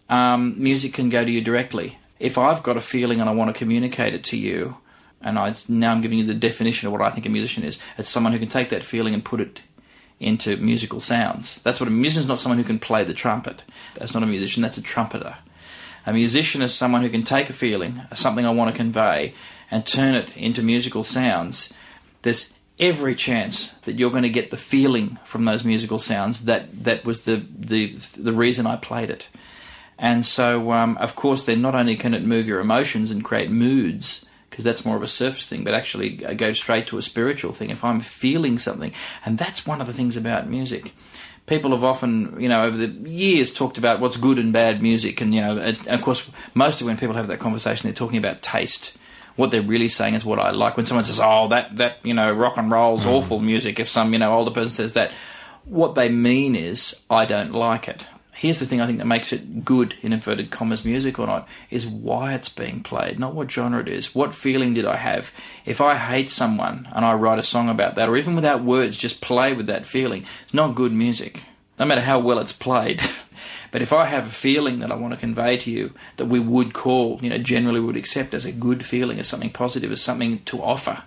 um, 0.08 0.60
music 0.62 0.94
can 0.94 1.08
go 1.08 1.24
to 1.24 1.30
you 1.30 1.40
directly. 1.40 1.98
If 2.18 2.38
I've 2.38 2.62
got 2.62 2.76
a 2.76 2.80
feeling 2.80 3.20
and 3.20 3.28
I 3.28 3.34
want 3.34 3.54
to 3.54 3.58
communicate 3.58 4.14
it 4.14 4.24
to 4.24 4.36
you, 4.36 4.78
and 5.20 5.38
I 5.38 5.54
now 5.68 5.92
I'm 5.92 6.00
giving 6.00 6.18
you 6.18 6.24
the 6.24 6.34
definition 6.34 6.86
of 6.86 6.92
what 6.92 7.02
I 7.02 7.10
think 7.10 7.26
a 7.26 7.30
musician 7.30 7.64
is. 7.64 7.78
It's 7.98 8.08
someone 8.08 8.32
who 8.32 8.38
can 8.38 8.48
take 8.48 8.68
that 8.68 8.82
feeling 8.82 9.14
and 9.14 9.24
put 9.24 9.40
it 9.40 9.62
into 10.20 10.56
musical 10.56 11.00
sounds. 11.00 11.60
That's 11.62 11.80
what 11.80 11.88
a 11.88 11.92
musician 11.92 12.20
is. 12.20 12.28
Not 12.28 12.38
someone 12.38 12.58
who 12.58 12.64
can 12.64 12.78
play 12.78 13.04
the 13.04 13.14
trumpet. 13.14 13.64
That's 13.94 14.14
not 14.14 14.22
a 14.22 14.26
musician. 14.26 14.62
That's 14.62 14.78
a 14.78 14.82
trumpeter. 14.82 15.36
A 16.06 16.12
musician 16.12 16.62
is 16.62 16.72
someone 16.72 17.02
who 17.02 17.08
can 17.08 17.24
take 17.24 17.50
a 17.50 17.52
feeling, 17.52 18.00
something 18.14 18.46
I 18.46 18.50
want 18.50 18.70
to 18.70 18.76
convey, 18.76 19.34
and 19.70 19.84
turn 19.84 20.14
it 20.14 20.36
into 20.36 20.62
musical 20.62 21.02
sounds. 21.02 21.72
There's 22.22 22.52
every 22.78 23.14
chance 23.14 23.70
that 23.84 23.98
you're 23.98 24.10
going 24.10 24.22
to 24.22 24.28
get 24.28 24.50
the 24.50 24.56
feeling 24.56 25.18
from 25.24 25.44
those 25.44 25.64
musical 25.64 25.98
sounds 25.98 26.42
that 26.42 26.84
that 26.84 27.04
was 27.04 27.24
the 27.24 27.44
the 27.58 27.94
the 28.18 28.32
reason 28.32 28.66
I 28.66 28.76
played 28.76 29.10
it. 29.10 29.28
And 29.98 30.26
so, 30.26 30.72
um, 30.72 30.98
of 30.98 31.16
course, 31.16 31.44
then 31.46 31.62
not 31.62 31.74
only 31.74 31.96
can 31.96 32.12
it 32.12 32.22
move 32.22 32.46
your 32.46 32.60
emotions 32.60 33.10
and 33.10 33.24
create 33.24 33.50
moods, 33.50 34.26
because 34.50 34.64
that's 34.64 34.84
more 34.84 34.96
of 34.96 35.02
a 35.02 35.06
surface 35.06 35.46
thing, 35.46 35.64
but 35.64 35.74
actually 35.74 36.24
uh, 36.24 36.34
go 36.34 36.52
straight 36.52 36.86
to 36.88 36.98
a 36.98 37.02
spiritual 37.02 37.52
thing. 37.52 37.70
If 37.70 37.84
I'm 37.84 38.00
feeling 38.00 38.58
something, 38.58 38.92
and 39.24 39.38
that's 39.38 39.66
one 39.66 39.80
of 39.80 39.86
the 39.86 39.92
things 39.92 40.16
about 40.16 40.48
music. 40.48 40.94
People 41.46 41.70
have 41.70 41.84
often, 41.84 42.40
you 42.40 42.48
know, 42.48 42.64
over 42.64 42.76
the 42.76 42.88
years 43.08 43.52
talked 43.52 43.78
about 43.78 44.00
what's 44.00 44.16
good 44.16 44.38
and 44.38 44.52
bad 44.52 44.82
music, 44.82 45.20
and 45.20 45.34
you 45.34 45.40
know, 45.40 45.58
and 45.58 45.86
of 45.88 46.02
course, 46.02 46.30
mostly 46.54 46.86
when 46.86 46.96
people 46.96 47.16
have 47.16 47.28
that 47.28 47.38
conversation, 47.38 47.86
they're 47.86 47.94
talking 47.94 48.18
about 48.18 48.42
taste. 48.42 48.96
What 49.36 49.50
they're 49.50 49.62
really 49.62 49.88
saying 49.88 50.14
is 50.14 50.24
what 50.24 50.38
I 50.38 50.50
like. 50.50 50.76
When 50.76 50.86
someone 50.86 51.04
says, 51.04 51.20
"Oh, 51.22 51.48
that 51.48 51.76
that 51.76 51.98
you 52.02 52.14
know, 52.14 52.32
rock 52.32 52.56
and 52.56 52.70
roll's 52.70 53.06
mm. 53.06 53.12
awful 53.12 53.38
music," 53.38 53.78
if 53.78 53.88
some 53.88 54.12
you 54.12 54.18
know 54.18 54.32
older 54.32 54.50
person 54.50 54.70
says 54.70 54.94
that, 54.94 55.12
what 55.64 55.94
they 55.94 56.08
mean 56.08 56.54
is, 56.54 57.00
I 57.10 57.24
don't 57.24 57.52
like 57.52 57.88
it. 57.88 58.06
Here's 58.32 58.58
the 58.58 58.66
thing 58.66 58.82
I 58.82 58.86
think 58.86 58.98
that 58.98 59.06
makes 59.06 59.32
it 59.32 59.64
good, 59.64 59.94
in 60.02 60.12
inverted 60.12 60.50
commas, 60.50 60.84
music 60.84 61.18
or 61.18 61.26
not, 61.26 61.48
is 61.70 61.86
why 61.86 62.34
it's 62.34 62.50
being 62.50 62.82
played, 62.82 63.18
not 63.18 63.34
what 63.34 63.50
genre 63.50 63.80
it 63.80 63.88
is. 63.88 64.14
What 64.14 64.34
feeling 64.34 64.74
did 64.74 64.84
I 64.84 64.96
have? 64.96 65.32
If 65.64 65.80
I 65.80 65.94
hate 65.94 66.28
someone 66.28 66.86
and 66.92 67.06
I 67.06 67.14
write 67.14 67.38
a 67.38 67.42
song 67.42 67.70
about 67.70 67.94
that, 67.94 68.10
or 68.10 68.16
even 68.16 68.34
without 68.34 68.62
words, 68.62 68.98
just 68.98 69.22
play 69.22 69.54
with 69.54 69.66
that 69.68 69.86
feeling, 69.86 70.24
it's 70.44 70.52
not 70.52 70.74
good 70.74 70.92
music. 70.92 71.46
No 71.78 71.84
matter 71.84 72.00
how 72.00 72.18
well 72.18 72.38
it's 72.38 72.52
played. 72.52 73.02
But 73.72 73.82
if 73.82 73.92
I 73.92 74.06
have 74.06 74.28
a 74.28 74.30
feeling 74.30 74.78
that 74.78 74.90
I 74.90 74.94
want 74.94 75.12
to 75.12 75.20
convey 75.20 75.58
to 75.58 75.70
you 75.70 75.92
that 76.16 76.26
we 76.26 76.40
would 76.40 76.72
call, 76.72 77.18
you 77.20 77.28
know, 77.28 77.36
generally 77.36 77.80
would 77.80 77.96
accept 77.96 78.32
as 78.32 78.46
a 78.46 78.52
good 78.52 78.86
feeling, 78.86 79.18
as 79.18 79.28
something 79.28 79.50
positive, 79.50 79.92
as 79.92 80.00
something 80.00 80.42
to 80.44 80.62
offer, 80.62 81.02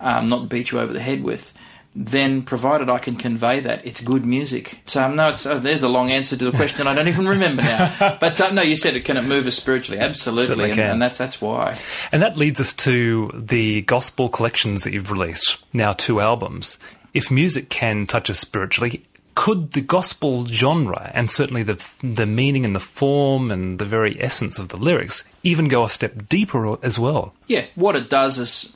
um, 0.00 0.28
not 0.28 0.50
beat 0.50 0.70
you 0.70 0.80
over 0.80 0.92
the 0.92 1.00
head 1.00 1.22
with, 1.22 1.54
then 1.96 2.42
provided 2.42 2.90
I 2.90 2.98
can 2.98 3.16
convey 3.16 3.60
that, 3.60 3.86
it's 3.86 4.00
good 4.00 4.26
music. 4.26 4.80
So 4.84 5.04
um, 5.04 5.16
no, 5.16 5.28
it's, 5.28 5.46
oh, 5.46 5.58
there's 5.58 5.84
a 5.84 5.88
long 5.88 6.10
answer 6.10 6.36
to 6.36 6.50
the 6.50 6.56
question 6.56 6.86
I 6.86 6.94
don't 6.94 7.08
even 7.08 7.28
remember 7.28 7.62
now. 7.62 8.18
But 8.20 8.40
uh, 8.40 8.50
no, 8.50 8.62
you 8.62 8.76
said 8.76 8.96
it 8.96 9.04
can 9.04 9.16
it 9.16 9.22
move 9.22 9.46
us 9.46 9.54
spiritually? 9.54 10.00
Absolutely, 10.00 10.72
and, 10.72 10.80
and, 10.80 11.02
that's 11.02 11.18
that's 11.18 11.40
why. 11.40 11.78
And 12.10 12.20
that 12.22 12.36
leads 12.36 12.60
us 12.60 12.74
to 12.74 13.30
the 13.34 13.82
gospel 13.82 14.28
collections 14.28 14.82
that 14.84 14.92
you've 14.92 15.10
released 15.10 15.64
now, 15.72 15.92
two 15.92 16.20
albums. 16.20 16.78
If 17.12 17.30
music 17.30 17.70
can 17.70 18.06
touch 18.06 18.28
us 18.28 18.40
spiritually, 18.40 19.04
could 19.44 19.72
the 19.72 19.82
gospel 19.82 20.46
genre 20.46 21.10
and 21.12 21.30
certainly 21.30 21.62
the 21.62 21.74
the 22.02 22.24
meaning 22.24 22.64
and 22.64 22.74
the 22.74 22.80
form 22.80 23.50
and 23.50 23.78
the 23.78 23.84
very 23.84 24.18
essence 24.18 24.58
of 24.58 24.70
the 24.70 24.76
lyrics 24.78 25.28
even 25.42 25.68
go 25.68 25.84
a 25.84 25.88
step 25.90 26.30
deeper 26.30 26.82
as 26.82 26.98
well? 26.98 27.34
Yeah, 27.46 27.66
what 27.74 27.94
it 27.94 28.08
does 28.08 28.38
is 28.38 28.74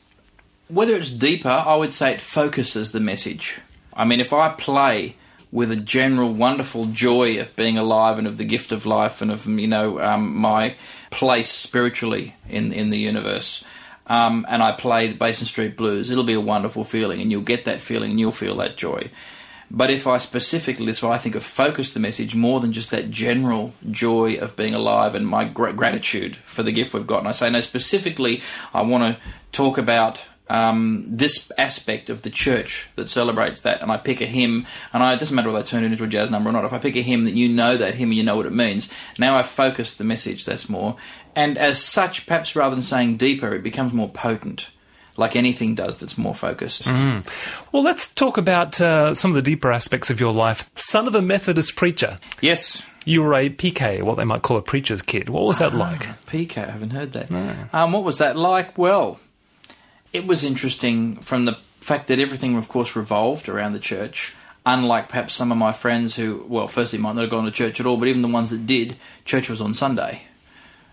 whether 0.68 0.94
it's 0.94 1.10
deeper, 1.10 1.48
I 1.48 1.74
would 1.74 1.94
say 1.94 2.12
it 2.12 2.20
focuses 2.20 2.92
the 2.92 3.00
message. 3.00 3.60
I 3.94 4.04
mean, 4.04 4.20
if 4.20 4.34
I 4.34 4.50
play 4.50 5.16
with 5.50 5.70
a 5.70 5.76
general 5.76 6.34
wonderful 6.34 6.84
joy 6.84 7.40
of 7.40 7.56
being 7.56 7.78
alive 7.78 8.18
and 8.18 8.26
of 8.26 8.36
the 8.36 8.44
gift 8.44 8.70
of 8.70 8.84
life 8.84 9.22
and 9.22 9.30
of 9.30 9.46
you 9.46 9.68
know 9.68 9.98
um, 10.00 10.36
my 10.36 10.74
place 11.10 11.48
spiritually 11.48 12.34
in 12.46 12.74
in 12.74 12.90
the 12.90 12.98
universe. 12.98 13.64
Um, 14.06 14.44
and 14.50 14.62
I 14.62 14.72
play 14.72 15.06
the 15.06 15.14
Basin 15.14 15.46
Street 15.46 15.78
Blues, 15.78 16.10
it'll 16.10 16.24
be 16.24 16.34
a 16.34 16.40
wonderful 16.54 16.84
feeling, 16.84 17.22
and 17.22 17.30
you'll 17.30 17.40
get 17.40 17.64
that 17.64 17.80
feeling 17.80 18.10
and 18.10 18.20
you'll 18.20 18.32
feel 18.32 18.56
that 18.56 18.76
joy. 18.76 19.10
But 19.70 19.90
if 19.90 20.06
I 20.06 20.16
specifically, 20.16 20.86
that's 20.86 21.02
why 21.02 21.12
I 21.12 21.18
think 21.18 21.34
of 21.34 21.42
focus 21.42 21.90
the 21.90 22.00
message 22.00 22.34
more 22.34 22.60
than 22.60 22.72
just 22.72 22.90
that 22.90 23.10
general 23.10 23.74
joy 23.90 24.36
of 24.36 24.56
being 24.56 24.74
alive 24.74 25.14
and 25.14 25.26
my 25.26 25.44
gratitude 25.44 26.36
for 26.36 26.62
the 26.62 26.72
gift 26.72 26.94
we've 26.94 27.06
got. 27.06 27.18
And 27.18 27.28
I 27.28 27.32
say, 27.32 27.50
no, 27.50 27.60
specifically, 27.60 28.40
I 28.72 28.82
want 28.82 29.18
to 29.18 29.22
talk 29.52 29.76
about 29.76 30.24
um, 30.48 31.04
this 31.06 31.52
aspect 31.58 32.08
of 32.08 32.22
the 32.22 32.30
church 32.30 32.88
that 32.96 33.08
celebrates 33.08 33.60
that, 33.62 33.82
and 33.82 33.92
I 33.92 33.98
pick 33.98 34.20
a 34.20 34.26
hymn, 34.26 34.66
and 34.92 35.02
I, 35.02 35.12
it 35.12 35.18
doesn't 35.18 35.34
matter 35.36 35.48
whether 35.48 35.60
I 35.60 35.62
turn 35.62 35.84
it 35.84 35.92
into 35.92 36.04
a 36.04 36.08
jazz 36.08 36.30
number 36.30 36.48
or 36.48 36.52
not. 36.52 36.64
If 36.64 36.72
I 36.72 36.78
pick 36.78 36.96
a 36.96 37.02
hymn 37.02 37.24
that 37.24 37.34
you 37.34 37.48
know 37.48 37.76
that 37.76 37.96
hymn 37.96 38.12
you 38.12 38.22
know 38.22 38.36
what 38.36 38.46
it 38.46 38.52
means, 38.52 38.90
now 39.18 39.36
I've 39.36 39.46
focused 39.46 39.98
the 39.98 40.04
message. 40.04 40.44
That's 40.44 40.68
more, 40.68 40.96
and 41.36 41.58
as 41.58 41.82
such, 41.82 42.26
perhaps 42.26 42.56
rather 42.56 42.74
than 42.74 42.82
saying 42.82 43.18
deeper, 43.18 43.54
it 43.54 43.62
becomes 43.62 43.92
more 43.92 44.08
potent. 44.08 44.70
Like 45.18 45.34
anything 45.34 45.74
does 45.74 45.98
that's 45.98 46.16
more 46.16 46.34
focused. 46.34 46.84
Mm. 46.84 47.28
Well, 47.72 47.82
let's 47.82 48.14
talk 48.14 48.38
about 48.38 48.80
uh, 48.80 49.14
some 49.14 49.32
of 49.32 49.34
the 49.34 49.42
deeper 49.42 49.72
aspects 49.72 50.10
of 50.10 50.20
your 50.20 50.32
life. 50.32 50.70
Son 50.78 51.08
of 51.08 51.14
a 51.14 51.20
Methodist 51.20 51.74
preacher. 51.74 52.18
Yes. 52.40 52.84
You 53.04 53.22
were 53.22 53.34
a 53.34 53.50
PK, 53.50 54.02
what 54.02 54.16
they 54.16 54.24
might 54.24 54.42
call 54.42 54.56
a 54.58 54.62
preacher's 54.62 55.02
kid. 55.02 55.28
What 55.28 55.44
was 55.44 55.58
that 55.58 55.72
ah, 55.72 55.76
like? 55.76 56.00
PK, 56.26 56.58
I 56.58 56.70
haven't 56.70 56.90
heard 56.90 57.12
that. 57.12 57.30
No. 57.30 57.54
Um, 57.72 57.92
what 57.92 58.04
was 58.04 58.18
that 58.18 58.36
like? 58.36 58.78
Well, 58.78 59.18
it 60.12 60.26
was 60.26 60.44
interesting 60.44 61.16
from 61.16 61.44
the 61.44 61.58
fact 61.80 62.06
that 62.08 62.18
everything, 62.18 62.56
of 62.56 62.68
course, 62.68 62.94
revolved 62.94 63.48
around 63.48 63.72
the 63.72 63.80
church. 63.80 64.36
Unlike 64.66 65.08
perhaps 65.08 65.34
some 65.34 65.50
of 65.50 65.58
my 65.58 65.72
friends 65.72 66.16
who, 66.16 66.44
well, 66.46 66.68
firstly 66.68 66.98
might 66.98 67.14
not 67.14 67.22
have 67.22 67.30
gone 67.30 67.44
to 67.46 67.50
church 67.50 67.80
at 67.80 67.86
all, 67.86 67.96
but 67.96 68.06
even 68.06 68.22
the 68.22 68.28
ones 68.28 68.50
that 68.50 68.66
did, 68.66 68.96
church 69.24 69.48
was 69.48 69.60
on 69.60 69.72
Sunday, 69.72 70.22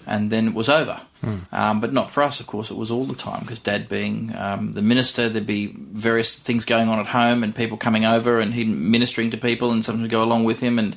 and 0.06 0.32
then 0.32 0.48
it 0.50 0.54
was 0.54 0.70
over. 0.70 1.02
Mm. 1.24 1.54
Um, 1.54 1.82
but 1.82 1.94
not 1.94 2.12
for 2.12 2.24
us, 2.24 2.40
of 2.40 2.48
course. 2.48 2.70
It 2.70 2.78
was 2.78 2.92
all 2.92 3.06
the 3.06 3.16
time 3.16 3.42
because 3.42 3.60
Dad, 3.60 3.90
being 3.90 4.36
um, 4.36 4.74
the 4.74 4.82
minister, 4.82 5.30
there'd 5.30 5.48
be 5.48 5.74
various 5.76 6.36
things 6.36 6.66
going 6.66 6.90
on 6.90 7.00
at 7.00 7.08
home, 7.08 7.44
and 7.44 7.56
people 7.56 7.78
coming 7.78 8.06
over, 8.06 8.40
and 8.40 8.54
him 8.54 8.92
ministering 8.92 9.32
to 9.32 9.38
people, 9.38 9.72
and 9.72 9.84
sometimes 9.84 10.08
go 10.10 10.24
along 10.24 10.44
with 10.44 10.60
him, 10.60 10.78
and 10.78 10.96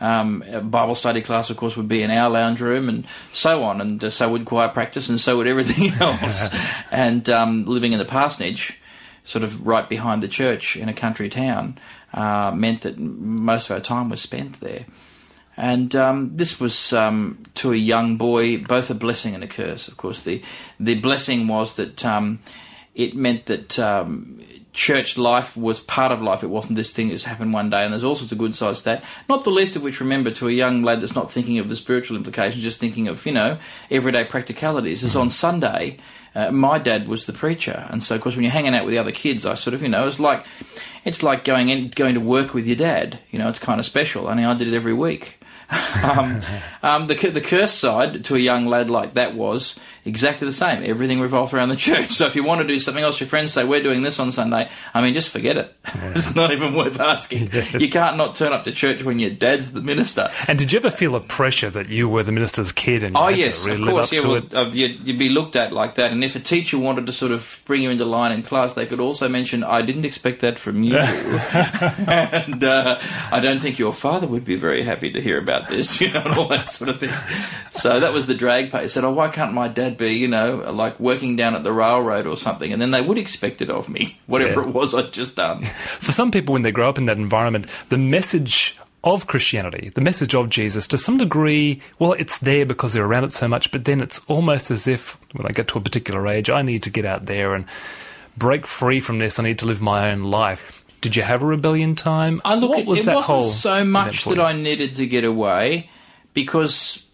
um, 0.00 0.44
Bible 0.64 0.94
study 0.94 1.22
class, 1.22 1.50
of 1.50 1.56
course, 1.56 1.76
would 1.76 1.88
be 1.88 2.02
in 2.02 2.10
our 2.10 2.30
lounge 2.30 2.60
room, 2.60 2.88
and 2.88 3.06
so 3.32 3.62
on. 3.62 3.80
And 3.80 4.04
uh, 4.04 4.10
so 4.10 4.30
would 4.30 4.44
choir 4.44 4.68
practice, 4.68 5.08
and 5.08 5.20
so 5.20 5.36
would 5.36 5.46
everything 5.46 5.92
else. 6.00 6.54
and 6.90 7.28
um, 7.28 7.64
living 7.64 7.92
in 7.92 7.98
the 7.98 8.04
parsonage, 8.04 8.78
sort 9.24 9.44
of 9.44 9.66
right 9.66 9.88
behind 9.88 10.22
the 10.22 10.28
church 10.28 10.76
in 10.76 10.88
a 10.88 10.94
country 10.94 11.28
town, 11.28 11.78
uh, 12.12 12.52
meant 12.54 12.82
that 12.82 12.98
most 12.98 13.70
of 13.70 13.74
our 13.74 13.80
time 13.80 14.08
was 14.08 14.20
spent 14.20 14.60
there. 14.60 14.86
And 15.56 15.94
um, 15.94 16.36
this 16.36 16.58
was 16.58 16.92
um, 16.92 17.38
to 17.54 17.72
a 17.72 17.76
young 17.76 18.16
boy 18.16 18.58
both 18.58 18.90
a 18.90 18.94
blessing 18.94 19.34
and 19.34 19.44
a 19.44 19.46
curse. 19.46 19.88
Of 19.88 19.96
course, 19.96 20.22
the 20.22 20.42
the 20.80 20.94
blessing 20.96 21.46
was 21.46 21.74
that 21.76 22.04
um, 22.04 22.40
it 22.94 23.14
meant 23.14 23.46
that 23.46 23.78
um, 23.78 24.40
church 24.72 25.16
life 25.16 25.56
was 25.56 25.80
part 25.80 26.12
of 26.12 26.20
life. 26.20 26.42
It 26.42 26.50
wasn't 26.50 26.76
this 26.76 26.92
thing 26.92 27.08
that's 27.08 27.24
happened 27.24 27.52
one 27.52 27.70
day, 27.70 27.84
and 27.84 27.92
there's 27.92 28.04
all 28.04 28.16
sorts 28.16 28.32
of 28.32 28.38
good 28.38 28.54
sides 28.54 28.80
to 28.80 28.84
that. 28.86 29.04
Not 29.28 29.44
the 29.44 29.50
least 29.50 29.76
of 29.76 29.82
which, 29.82 30.00
remember, 30.00 30.30
to 30.32 30.48
a 30.48 30.52
young 30.52 30.82
lad 30.82 31.00
that's 31.00 31.14
not 31.14 31.30
thinking 31.30 31.58
of 31.58 31.68
the 31.68 31.76
spiritual 31.76 32.16
implications, 32.16 32.62
just 32.62 32.80
thinking 32.80 33.08
of, 33.08 33.24
you 33.24 33.32
know, 33.32 33.58
everyday 33.90 34.24
practicalities, 34.24 35.02
is 35.02 35.16
on 35.16 35.30
Sunday, 35.30 35.98
uh, 36.34 36.50
my 36.50 36.78
dad 36.78 37.06
was 37.08 37.26
the 37.26 37.32
preacher. 37.32 37.86
And 37.90 38.02
so, 38.02 38.16
of 38.16 38.20
course, 38.20 38.34
when 38.34 38.42
you're 38.42 38.52
hanging 38.52 38.74
out 38.74 38.84
with 38.84 38.92
the 38.92 38.98
other 38.98 39.12
kids, 39.12 39.46
I 39.46 39.54
sort 39.54 39.74
of, 39.74 39.82
you 39.82 39.88
know, 39.88 40.06
it's 40.06 40.20
like, 40.20 40.44
it's 41.04 41.22
like 41.22 41.44
going 41.44 41.68
in, 41.68 41.88
going 41.90 42.14
to 42.14 42.20
work 42.20 42.52
with 42.52 42.66
your 42.66 42.76
dad. 42.76 43.20
You 43.30 43.38
know, 43.38 43.48
it's 43.48 43.60
kind 43.60 43.78
of 43.78 43.86
special. 43.86 44.28
I 44.28 44.34
mean, 44.34 44.44
I 44.44 44.54
did 44.54 44.68
it 44.68 44.74
every 44.74 44.94
week. 44.94 45.38
um, 46.02 46.40
um, 46.82 47.06
the 47.06 47.14
the 47.14 47.40
curse 47.40 47.72
side 47.72 48.24
to 48.26 48.34
a 48.34 48.38
young 48.38 48.66
lad 48.66 48.90
like 48.90 49.14
that 49.14 49.34
was 49.34 49.78
exactly 50.04 50.46
the 50.46 50.52
same. 50.52 50.82
Everything 50.82 51.20
revolved 51.20 51.54
around 51.54 51.70
the 51.70 51.76
church. 51.88 52.10
So 52.10 52.26
if 52.26 52.36
you 52.36 52.44
want 52.44 52.60
to 52.60 52.66
do 52.66 52.78
something 52.78 53.02
else, 53.02 53.20
your 53.20 53.28
friends 53.28 53.52
say 53.52 53.64
we're 53.64 53.82
doing 53.82 54.02
this 54.02 54.18
on 54.20 54.32
Sunday. 54.32 54.68
I 54.92 55.00
mean, 55.00 55.14
just 55.14 55.30
forget 55.30 55.56
it. 55.56 55.74
Yeah. 55.94 56.12
it's 56.16 56.34
not 56.34 56.50
even 56.50 56.74
worth 56.74 56.98
asking. 56.98 57.50
You 57.80 57.88
can't 57.88 58.16
not 58.16 58.34
turn 58.34 58.52
up 58.52 58.64
to 58.64 58.72
church 58.72 59.04
when 59.04 59.20
your 59.20 59.30
dad's 59.30 59.72
the 59.72 59.80
minister. 59.80 60.30
And 60.48 60.58
did 60.58 60.72
you 60.72 60.78
ever 60.78 60.90
feel 60.90 61.14
a 61.14 61.20
pressure 61.20 61.70
that 61.70 61.88
you 61.88 62.08
were 62.08 62.24
the 62.24 62.32
minister's 62.32 62.72
kid? 62.72 63.04
And 63.04 63.16
oh 63.16 63.28
yes, 63.28 63.64
really 63.64 63.82
of 63.82 63.88
course. 63.88 64.12
Yeah, 64.12 64.26
well, 64.26 64.42
uh, 64.52 64.70
you'd, 64.70 65.06
you'd, 65.06 65.18
be 65.18 65.28
looked 65.28 65.54
at 65.54 65.72
like 65.72 65.94
that. 65.94 66.10
And 66.10 66.24
if 66.24 66.34
a 66.34 66.40
teacher 66.40 66.78
wanted 66.78 67.06
to 67.06 67.12
sort 67.12 67.30
of 67.30 67.62
bring 67.64 67.82
you 67.82 67.90
into 67.90 68.04
line 68.04 68.32
in 68.32 68.42
class, 68.42 68.74
they 68.74 68.86
could 68.86 68.98
also 68.98 69.28
mention, 69.28 69.62
"I 69.62 69.82
didn't 69.82 70.04
expect 70.04 70.40
that 70.40 70.58
from 70.58 70.82
you," 70.82 70.96
and 70.96 72.64
uh, 72.64 72.98
I 73.30 73.40
don't 73.40 73.60
think 73.60 73.78
your 73.78 73.92
father 73.92 74.26
would 74.26 74.44
be 74.44 74.56
very 74.56 74.82
happy 74.82 75.12
to 75.12 75.20
hear 75.20 75.38
about 75.38 75.53
this. 75.68 76.00
You 76.04 76.12
know, 76.12 76.22
and 76.22 76.34
all 76.34 76.48
that 76.48 76.68
sort 76.68 76.90
of 76.90 76.98
thing. 76.98 77.10
So 77.70 78.00
that 78.00 78.12
was 78.12 78.26
the 78.26 78.34
drag 78.34 78.70
pace. 78.70 78.92
Said, 78.92 79.04
"Oh, 79.04 79.12
why 79.12 79.28
can't 79.28 79.54
my 79.54 79.68
dad 79.68 79.96
be, 79.96 80.12
you 80.12 80.28
know, 80.28 80.56
like 80.70 81.00
working 81.00 81.34
down 81.36 81.54
at 81.54 81.64
the 81.64 81.72
railroad 81.72 82.26
or 82.26 82.36
something?" 82.36 82.72
And 82.72 82.82
then 82.82 82.90
they 82.90 83.00
would 83.00 83.16
expect 83.16 83.62
it 83.62 83.70
of 83.70 83.88
me, 83.88 84.18
whatever 84.26 84.60
yeah. 84.60 84.68
it 84.68 84.74
was 84.74 84.94
I'd 84.94 85.12
just 85.12 85.36
done. 85.36 85.62
For 85.62 86.12
some 86.12 86.30
people, 86.30 86.52
when 86.52 86.62
they 86.62 86.72
grow 86.72 86.88
up 86.88 86.98
in 86.98 87.06
that 87.06 87.16
environment, 87.16 87.68
the 87.88 87.96
message 87.96 88.78
of 89.04 89.26
Christianity, 89.26 89.90
the 89.94 90.00
message 90.00 90.34
of 90.34 90.48
Jesus, 90.48 90.88
to 90.88 90.98
some 90.98 91.18
degree, 91.18 91.80
well, 91.98 92.14
it's 92.14 92.38
there 92.38 92.66
because 92.66 92.92
they're 92.92 93.04
around 93.04 93.24
it 93.24 93.32
so 93.32 93.46
much, 93.46 93.70
but 93.70 93.84
then 93.84 94.00
it's 94.00 94.24
almost 94.26 94.70
as 94.70 94.88
if 94.88 95.18
when 95.32 95.46
I 95.46 95.50
get 95.50 95.68
to 95.68 95.78
a 95.78 95.82
particular 95.82 96.26
age, 96.26 96.50
I 96.50 96.62
need 96.62 96.82
to 96.84 96.90
get 96.90 97.04
out 97.04 97.26
there 97.26 97.54
and 97.54 97.66
break 98.36 98.66
free 98.66 99.00
from 99.00 99.18
this. 99.18 99.38
I 99.38 99.42
need 99.42 99.58
to 99.60 99.66
live 99.66 99.80
my 99.80 100.10
own 100.10 100.24
life. 100.24 100.83
Did 101.04 101.16
you 101.16 101.22
have 101.22 101.42
a 101.42 101.46
rebellion 101.46 101.96
time? 101.96 102.40
I 102.46 102.54
look, 102.54 102.70
what 102.70 102.86
was 102.86 103.02
it 103.02 103.06
that 103.06 103.16
wasn't 103.16 103.40
whole 103.40 103.50
so 103.50 103.84
much 103.84 104.24
that 104.24 104.40
I 104.40 104.54
needed 104.54 104.94
to 104.94 105.06
get 105.06 105.22
away 105.22 105.90
because, 106.32 107.04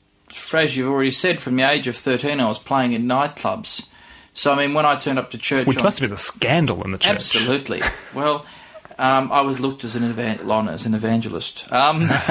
as 0.55 0.77
you've 0.77 0.89
already 0.89 1.11
said, 1.11 1.41
from 1.41 1.57
the 1.57 1.65
age 1.65 1.89
of 1.89 1.97
13, 1.97 2.39
I 2.39 2.47
was 2.47 2.61
playing 2.61 2.93
in 2.93 3.07
nightclubs. 3.07 3.89
So, 4.33 4.53
I 4.53 4.57
mean, 4.57 4.75
when 4.75 4.87
I 4.87 4.95
turned 4.95 5.19
up 5.19 5.33
to 5.33 5.39
church. 5.39 5.67
Which 5.67 5.79
on, 5.79 5.83
must 5.83 5.99
have 5.99 6.09
been 6.09 6.15
a 6.15 6.19
scandal 6.19 6.85
in 6.85 6.93
the 6.93 6.99
church. 6.99 7.15
Absolutely. 7.15 7.83
well, 8.15 8.47
um, 8.97 9.33
I 9.33 9.41
was 9.41 9.59
looked 9.59 9.83
as 9.83 9.97
an, 9.97 10.05
evan- 10.09 10.49
as 10.69 10.87
an 10.87 10.95
evangelist. 10.95 11.67
Um, 11.73 12.03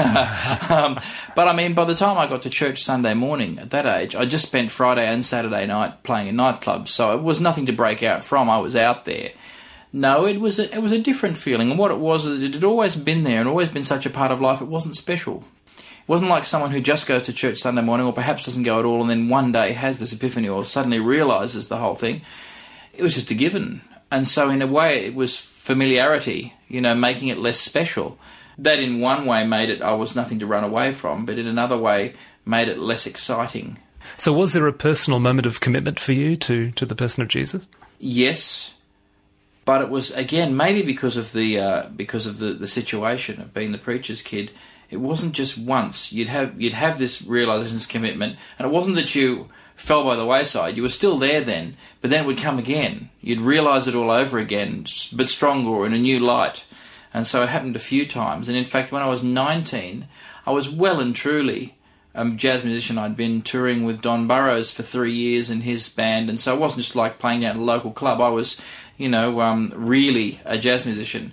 um, 0.70 0.98
but 1.36 1.46
I 1.46 1.52
mean, 1.54 1.74
by 1.74 1.84
the 1.84 1.94
time 1.94 2.16
I 2.16 2.26
got 2.26 2.40
to 2.44 2.48
church 2.48 2.82
Sunday 2.82 3.12
morning 3.12 3.58
at 3.58 3.68
that 3.68 3.84
age, 3.84 4.14
I 4.16 4.24
just 4.24 4.46
spent 4.46 4.70
Friday 4.70 5.06
and 5.06 5.22
Saturday 5.22 5.66
night 5.66 6.04
playing 6.04 6.28
in 6.28 6.36
nightclubs. 6.36 6.88
So 6.88 7.14
it 7.14 7.22
was 7.22 7.38
nothing 7.38 7.66
to 7.66 7.72
break 7.74 8.02
out 8.02 8.24
from. 8.24 8.48
I 8.48 8.56
was 8.56 8.74
out 8.74 9.04
there. 9.04 9.32
No, 9.92 10.26
it 10.26 10.40
was 10.40 10.58
a, 10.58 10.72
it 10.74 10.82
was 10.82 10.92
a 10.92 11.00
different 11.00 11.36
feeling, 11.36 11.70
and 11.70 11.78
what 11.78 11.90
it 11.90 11.98
was 11.98 12.24
is 12.26 12.42
it 12.42 12.54
had 12.54 12.64
always 12.64 12.94
been 12.94 13.24
there 13.24 13.40
and 13.40 13.48
always 13.48 13.68
been 13.68 13.84
such 13.84 14.06
a 14.06 14.10
part 14.10 14.30
of 14.30 14.40
life. 14.40 14.60
It 14.60 14.68
wasn't 14.68 14.94
special. 14.94 15.44
It 15.66 16.08
wasn't 16.08 16.30
like 16.30 16.46
someone 16.46 16.70
who 16.70 16.80
just 16.80 17.06
goes 17.06 17.24
to 17.24 17.32
church 17.32 17.58
Sunday 17.58 17.82
morning, 17.82 18.06
or 18.06 18.12
perhaps 18.12 18.44
doesn't 18.44 18.62
go 18.62 18.78
at 18.78 18.84
all, 18.84 19.00
and 19.00 19.10
then 19.10 19.28
one 19.28 19.50
day 19.50 19.72
has 19.72 19.98
this 19.98 20.12
epiphany, 20.12 20.48
or 20.48 20.64
suddenly 20.64 21.00
realizes 21.00 21.68
the 21.68 21.78
whole 21.78 21.96
thing. 21.96 22.22
It 22.92 23.02
was 23.02 23.14
just 23.14 23.32
a 23.32 23.34
given, 23.34 23.80
and 24.12 24.28
so 24.28 24.48
in 24.48 24.62
a 24.62 24.66
way, 24.66 25.04
it 25.04 25.14
was 25.14 25.36
familiarity. 25.36 26.54
You 26.68 26.80
know, 26.80 26.94
making 26.94 27.28
it 27.28 27.38
less 27.38 27.58
special. 27.58 28.18
That 28.58 28.78
in 28.78 29.00
one 29.00 29.24
way 29.26 29.44
made 29.46 29.70
it 29.70 29.82
I 29.82 29.94
was 29.94 30.14
nothing 30.14 30.38
to 30.40 30.46
run 30.46 30.64
away 30.64 30.92
from, 30.92 31.24
but 31.24 31.38
in 31.38 31.46
another 31.46 31.78
way 31.78 32.12
made 32.44 32.68
it 32.68 32.78
less 32.78 33.06
exciting. 33.06 33.78
So, 34.16 34.32
was 34.32 34.52
there 34.52 34.66
a 34.66 34.72
personal 34.72 35.18
moment 35.18 35.46
of 35.46 35.60
commitment 35.60 35.98
for 35.98 36.12
you 36.12 36.36
to 36.36 36.70
to 36.72 36.86
the 36.86 36.94
person 36.94 37.22
of 37.22 37.28
Jesus? 37.28 37.68
Yes, 37.98 38.74
but 39.64 39.80
it 39.80 39.88
was 39.88 40.10
again 40.12 40.56
maybe 40.56 40.82
because 40.82 41.16
of 41.16 41.32
the 41.32 41.58
uh, 41.58 41.88
because 41.94 42.26
of 42.26 42.38
the, 42.38 42.52
the 42.52 42.66
situation 42.66 43.40
of 43.40 43.54
being 43.54 43.72
the 43.72 43.78
preacher's 43.78 44.22
kid. 44.22 44.50
It 44.90 44.98
wasn't 44.98 45.34
just 45.34 45.56
once. 45.56 46.12
You'd 46.12 46.28
have 46.28 46.60
you'd 46.60 46.72
have 46.72 46.98
this 46.98 47.22
realization, 47.22 47.76
this 47.76 47.86
commitment, 47.86 48.38
and 48.58 48.66
it 48.66 48.72
wasn't 48.72 48.96
that 48.96 49.14
you 49.14 49.48
fell 49.76 50.04
by 50.04 50.16
the 50.16 50.26
wayside. 50.26 50.76
You 50.76 50.82
were 50.82 50.88
still 50.88 51.16
there 51.16 51.40
then, 51.40 51.76
but 52.00 52.10
then 52.10 52.24
it 52.24 52.26
would 52.26 52.38
come 52.38 52.58
again. 52.58 53.08
You'd 53.20 53.40
realize 53.40 53.86
it 53.86 53.94
all 53.94 54.10
over 54.10 54.38
again, 54.38 54.84
but 55.12 55.28
stronger 55.28 55.86
in 55.86 55.94
a 55.94 55.98
new 55.98 56.18
light. 56.18 56.66
And 57.14 57.26
so 57.26 57.42
it 57.42 57.48
happened 57.48 57.76
a 57.76 57.80
few 57.80 58.06
times. 58.06 58.48
And 58.48 58.58
in 58.58 58.64
fact, 58.64 58.92
when 58.92 59.02
I 59.02 59.08
was 59.08 59.22
19, 59.22 60.06
I 60.46 60.50
was 60.50 60.68
well 60.68 61.00
and 61.00 61.14
truly 61.14 61.76
a 62.14 62.28
jazz 62.30 62.64
musician. 62.64 62.98
I'd 62.98 63.16
been 63.16 63.42
touring 63.42 63.84
with 63.84 64.00
Don 64.00 64.26
Burrows 64.26 64.70
for 64.70 64.82
three 64.82 65.12
years 65.12 65.50
in 65.50 65.62
his 65.62 65.88
band, 65.88 66.28
and 66.28 66.38
so 66.38 66.54
it 66.54 66.60
wasn't 66.60 66.82
just 66.82 66.96
like 66.96 67.18
playing 67.18 67.44
at 67.44 67.56
a 67.56 67.60
local 67.60 67.90
club. 67.90 68.20
I 68.20 68.28
was, 68.28 68.60
you 69.00 69.08
know, 69.08 69.40
um, 69.40 69.72
really 69.74 70.40
a 70.44 70.58
jazz 70.58 70.84
musician. 70.84 71.32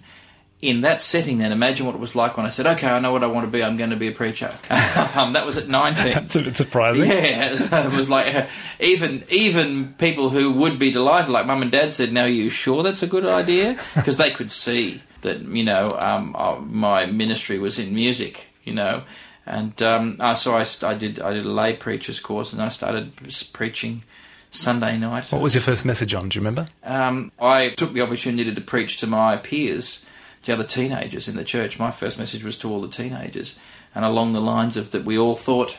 In 0.60 0.82
that 0.82 1.02
setting, 1.02 1.38
then 1.38 1.52
imagine 1.52 1.86
what 1.86 1.94
it 1.94 2.02
was 2.02 2.16
like 2.16 2.36
when 2.36 2.48
I 2.48 2.50
said, 2.50 2.66
"Okay, 2.66 2.88
I 2.88 2.98
know 2.98 3.12
what 3.12 3.24
I 3.24 3.28
want 3.28 3.46
to 3.46 3.52
be. 3.52 3.64
I'm 3.64 3.78
going 3.78 3.92
to 3.92 3.96
be 3.96 4.08
a 4.08 4.12
preacher." 4.12 4.48
um, 5.16 5.34
that 5.34 5.46
was 5.46 5.56
at 5.56 5.68
19. 5.68 6.06
That's 6.14 6.36
a 6.36 6.42
bit 6.42 6.58
surprising. 6.58 7.06
Yeah, 7.06 7.54
it 7.86 7.92
was 7.92 8.10
like 8.10 8.34
uh, 8.34 8.48
even 8.80 9.24
even 9.30 9.94
people 10.00 10.32
who 10.32 10.54
would 10.54 10.80
be 10.80 10.90
delighted, 10.90 11.30
like 11.30 11.46
mum 11.46 11.62
and 11.62 11.72
dad, 11.72 11.94
said, 11.94 12.12
"Now, 12.12 12.24
are 12.24 12.28
you 12.30 12.50
sure 12.50 12.82
that's 12.82 13.04
a 13.04 13.08
good 13.08 13.26
idea?" 13.26 13.78
Because 13.94 14.18
they 14.18 14.32
could 14.32 14.52
see 14.52 15.02
that 15.22 15.42
you 15.42 15.64
know 15.64 15.92
um, 16.02 16.36
uh, 16.40 16.56
my 16.56 17.06
ministry 17.06 17.60
was 17.60 17.78
in 17.78 17.94
music, 17.94 18.48
you 18.64 18.74
know, 18.74 19.04
and 19.46 19.80
um, 19.84 20.16
uh, 20.20 20.34
so 20.34 20.56
I, 20.56 20.66
I 20.82 20.96
did 20.96 21.20
I 21.20 21.34
did 21.34 21.46
a 21.46 21.52
lay 21.52 21.76
preacher's 21.76 22.20
course, 22.20 22.52
and 22.52 22.64
I 22.64 22.70
started 22.70 23.12
preaching 23.54 24.04
Sunday 24.51 24.98
night. 24.98 25.32
What 25.32 25.42
was 25.42 25.54
your 25.54 25.62
first 25.62 25.86
message 25.86 26.13
on? 26.13 26.30
Do 26.30 26.38
you 26.38 26.42
remember? 26.42 26.66
Um, 26.84 27.32
I 27.39 27.70
took 27.70 27.94
the 27.94 28.01
opportunity 28.01 28.54
to 28.54 28.62
preach 28.62 28.98
to 28.98 29.08
my 29.08 29.38
peers, 29.38 30.04
to 30.44 30.54
other 30.54 30.63
teenagers 30.63 31.27
in 31.27 31.36
the 31.36 31.44
church. 31.44 31.80
My 31.80 31.92
first 31.92 32.18
message 32.18 32.44
was 32.44 32.58
to 32.60 32.72
all 32.72 32.82
the 32.82 32.88
teenagers, 32.88 33.56
and 33.94 34.06
along 34.06 34.34
the 34.34 34.42
lines 34.42 34.77
of 34.77 34.92
that 34.92 35.06
we 35.06 35.18
all 35.18 35.36
thought 35.36 35.77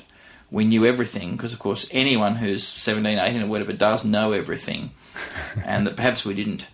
we 0.50 0.64
knew 0.64 0.86
everything, 0.86 1.32
because 1.32 1.52
of 1.52 1.58
course 1.58 1.88
anyone 1.90 2.36
who's 2.36 2.64
17, 2.64 3.18
18 3.18 3.42
or 3.42 3.46
whatever 3.46 3.72
does 3.72 4.04
know 4.04 4.32
everything, 4.32 4.90
and 5.64 5.86
that 5.86 5.96
perhaps 5.96 6.24
we 6.24 6.34
didn't. 6.34 6.68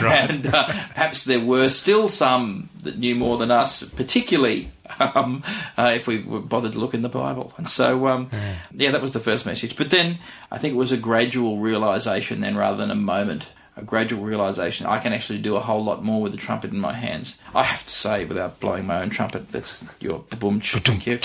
Right. 0.00 0.30
and 0.34 0.46
uh, 0.46 0.66
perhaps 0.66 1.24
there 1.24 1.40
were 1.40 1.68
still 1.68 2.08
some 2.08 2.68
that 2.82 2.98
knew 2.98 3.14
more 3.14 3.38
than 3.38 3.50
us, 3.50 3.82
particularly 3.82 4.70
um, 5.14 5.42
uh, 5.76 5.92
if 5.94 6.06
we 6.06 6.22
were 6.22 6.40
bothered 6.40 6.72
to 6.72 6.78
look 6.78 6.94
in 6.94 7.02
the 7.02 7.08
Bible. 7.08 7.52
And 7.56 7.68
so, 7.68 8.06
um, 8.08 8.28
yeah. 8.32 8.54
yeah, 8.72 8.90
that 8.90 9.02
was 9.02 9.12
the 9.12 9.20
first 9.20 9.46
message. 9.46 9.76
But 9.76 9.90
then 9.90 10.18
I 10.50 10.58
think 10.58 10.74
it 10.74 10.78
was 10.78 10.92
a 10.92 10.96
gradual 10.96 11.58
realization, 11.58 12.40
then 12.40 12.56
rather 12.56 12.76
than 12.76 12.90
a 12.90 12.96
moment 12.96 13.52
a 13.76 13.82
gradual 13.82 14.24
realization 14.24 14.86
I 14.86 14.98
can 14.98 15.12
actually 15.12 15.40
do 15.40 15.56
a 15.56 15.60
whole 15.60 15.84
lot 15.84 16.04
more 16.04 16.22
with 16.22 16.32
the 16.32 16.38
trumpet 16.38 16.72
in 16.72 16.78
my 16.78 16.92
hands. 16.92 17.36
I 17.54 17.64
have 17.64 17.84
to 17.84 17.92
say, 17.92 18.24
without 18.24 18.60
blowing 18.60 18.86
my 18.86 19.02
own 19.02 19.10
trumpet, 19.10 19.48
that's 19.48 19.84
your 20.00 20.20
boom, 20.38 20.60
thank 20.60 21.06
you, 21.06 21.18